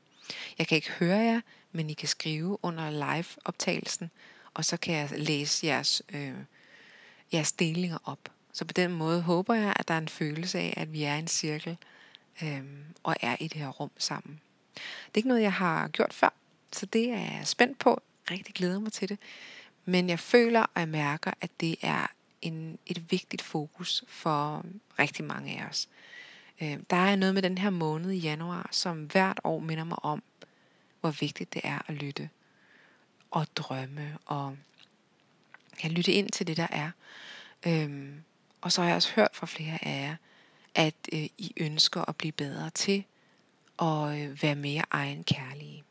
Jeg 0.58 0.66
kan 0.66 0.76
ikke 0.76 0.90
høre 0.90 1.18
jer, 1.18 1.40
men 1.72 1.90
I 1.90 1.92
kan 1.92 2.08
skrive 2.08 2.58
under 2.64 2.90
live-optagelsen, 2.90 4.10
og 4.54 4.64
så 4.64 4.76
kan 4.76 4.94
jeg 4.94 5.10
læse 5.10 5.66
jeres, 5.66 6.02
øh, 6.12 6.34
jeres 7.32 7.52
delinger 7.52 7.98
op. 8.04 8.28
Så 8.52 8.64
på 8.64 8.72
den 8.72 8.92
måde 8.92 9.22
håber 9.22 9.54
jeg, 9.54 9.72
at 9.76 9.88
der 9.88 9.94
er 9.94 9.98
en 9.98 10.08
følelse 10.08 10.58
af, 10.58 10.74
at 10.76 10.92
vi 10.92 11.02
er 11.02 11.14
i 11.14 11.18
en 11.18 11.28
cirkel 11.28 11.76
øh, 12.42 12.62
og 13.02 13.16
er 13.20 13.36
i 13.40 13.48
det 13.48 13.60
her 13.60 13.68
rum 13.68 13.90
sammen. 13.98 14.40
Det 14.74 15.14
er 15.14 15.18
ikke 15.18 15.28
noget, 15.28 15.42
jeg 15.42 15.52
har 15.52 15.88
gjort 15.88 16.14
før, 16.14 16.32
så 16.72 16.86
det 16.86 17.10
er 17.10 17.18
jeg 17.18 17.42
spændt 17.44 17.78
på. 17.78 18.02
Rigtig 18.30 18.54
glæder 18.54 18.78
mig 18.78 18.92
til 18.92 19.08
det. 19.08 19.18
Men 19.84 20.08
jeg 20.08 20.18
føler 20.18 20.62
og 20.62 20.80
jeg 20.80 20.88
mærker, 20.88 21.30
at 21.40 21.50
det 21.60 21.76
er 21.82 22.06
en, 22.42 22.78
et 22.86 23.12
vigtigt 23.12 23.42
fokus 23.42 24.04
for 24.08 24.64
rigtig 24.98 25.24
mange 25.24 25.60
af 25.60 25.68
os. 25.68 25.88
Øh, 26.62 26.78
der 26.90 26.96
er 26.96 27.16
noget 27.16 27.34
med 27.34 27.42
den 27.42 27.58
her 27.58 27.70
måned 27.70 28.10
i 28.10 28.18
januar, 28.18 28.68
som 28.72 29.04
hvert 29.04 29.40
år 29.44 29.58
minder 29.58 29.84
mig 29.84 30.04
om, 30.04 30.22
hvor 31.00 31.10
vigtigt 31.10 31.54
det 31.54 31.60
er 31.64 31.78
at 31.86 31.94
lytte 31.94 32.30
og 33.30 33.46
drømme 33.56 34.18
og 34.26 34.56
ja, 35.84 35.88
lytte 35.88 36.12
ind 36.12 36.30
til 36.30 36.46
det, 36.46 36.56
der 36.56 36.66
er. 36.70 36.90
Øhm, 37.66 38.24
og 38.60 38.72
så 38.72 38.80
har 38.80 38.88
jeg 38.88 38.96
også 38.96 39.12
hørt 39.16 39.30
fra 39.32 39.46
flere 39.46 39.84
af 39.84 40.02
jer, 40.02 40.16
at 40.74 40.94
øh, 41.12 41.28
I 41.38 41.52
ønsker 41.56 42.08
at 42.08 42.16
blive 42.16 42.32
bedre 42.32 42.70
til 42.70 43.04
at 43.82 44.18
øh, 44.18 44.42
være 44.42 44.54
mere 44.54 44.84
egenkærlige. 44.90 45.84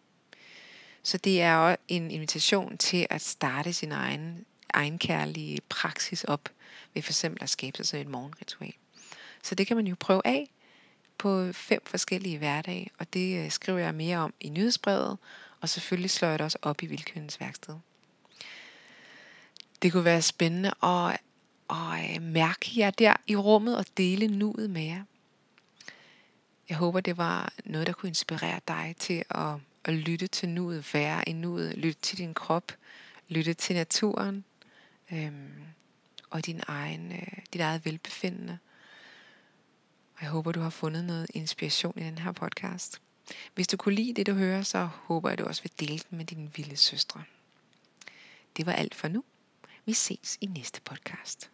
Så 1.04 1.18
det 1.18 1.42
er 1.42 1.56
også 1.56 1.78
en 1.88 2.12
invitation 2.12 2.78
til 2.78 3.08
at 3.10 3.22
starte 3.22 3.74
sin 3.74 3.92
egen, 3.92 4.46
egenkærlige 4.74 5.60
praksis 5.70 6.24
op 6.24 6.50
ved 6.94 7.02
for 7.02 7.12
eksempel 7.12 7.44
at 7.44 7.50
skabe 7.50 7.78
sig 7.78 7.86
sådan 7.86 8.06
et 8.06 8.12
morgenritual. 8.12 8.74
Så 9.44 9.56
det 9.56 9.68
kan 9.68 9.78
man 9.78 9.88
jo 9.88 9.96
prøve 10.00 10.22
af 10.26 10.50
på 11.18 11.54
fem 11.54 11.82
forskellige 11.86 12.38
hverdage, 12.38 12.90
og 13.00 13.14
det 13.14 13.46
øh, 13.46 13.52
skriver 13.52 13.80
jeg 13.80 13.96
mere 13.96 14.18
om 14.18 14.34
i 14.40 14.50
nyhedsbrevet, 14.50 15.18
og 15.62 15.70
selvfølgelig 15.70 16.10
slår 16.10 16.30
jeg 16.30 16.40
det 16.40 16.46
også 16.46 16.58
op 16.62 16.84
i 16.84 16.86
Vildkvindens 16.86 17.40
værksted. 17.40 17.76
Det 19.82 19.92
kunne 19.92 20.06
være 20.06 20.22
spændende 20.22 20.74
at, 20.84 21.20
og 21.68 22.00
øh, 22.16 22.22
mærke 22.22 22.72
jer 22.78 22.90
der 22.90 23.14
i 23.28 23.36
rummet 23.36 23.78
og 23.78 23.86
dele 23.98 24.28
nuet 24.28 24.70
med 24.70 24.84
jer. 24.84 25.04
Jeg 26.70 26.78
håber, 26.78 27.00
det 27.00 27.18
var 27.18 27.54
noget, 27.66 27.88
der 27.88 27.94
kunne 27.94 28.10
inspirere 28.10 28.60
dig 28.68 28.96
til 29.00 29.24
at, 29.30 29.56
at 29.86 29.94
lytte 29.94 30.28
til 30.28 30.50
nuet, 30.50 30.94
være 30.94 31.30
i 31.30 31.34
nuet, 31.34 31.78
lytte 31.78 32.02
til 32.02 32.18
din 32.18 32.34
krop, 32.34 32.72
lytte 33.30 33.54
til 33.54 33.76
naturen 33.76 34.46
øhm, 35.12 35.52
og 36.30 36.46
din 36.46 36.62
egen, 36.68 37.12
øh, 37.12 37.38
dit 37.54 37.62
eget 37.62 37.86
velbefindende. 37.86 38.58
Og 40.16 40.22
jeg 40.22 40.30
håber, 40.30 40.52
du 40.52 40.60
har 40.60 40.70
fundet 40.70 41.06
noget 41.06 41.28
inspiration 41.34 42.00
i 42.00 42.04
den 42.04 42.18
her 42.18 42.32
podcast. 42.32 43.02
Hvis 43.56 43.68
du 43.68 43.78
kunne 43.78 43.96
lide 43.96 44.14
det, 44.14 44.28
du 44.28 44.34
hører, 44.34 44.62
så 44.62 44.90
håber 44.94 45.30
jeg, 45.30 45.38
du 45.38 45.46
også 45.46 45.62
vil 45.64 45.72
dele 45.80 46.00
den 46.10 46.18
med 46.18 46.26
dine 46.26 46.52
vilde 46.56 46.78
søstre. 46.78 47.24
Det 48.58 48.66
var 48.66 48.74
alt 48.74 48.96
for 48.96 49.08
nu. 49.08 49.24
Vi 49.86 49.94
ses 49.94 50.38
i 50.42 50.46
næste 50.46 50.82
podcast. 50.82 51.50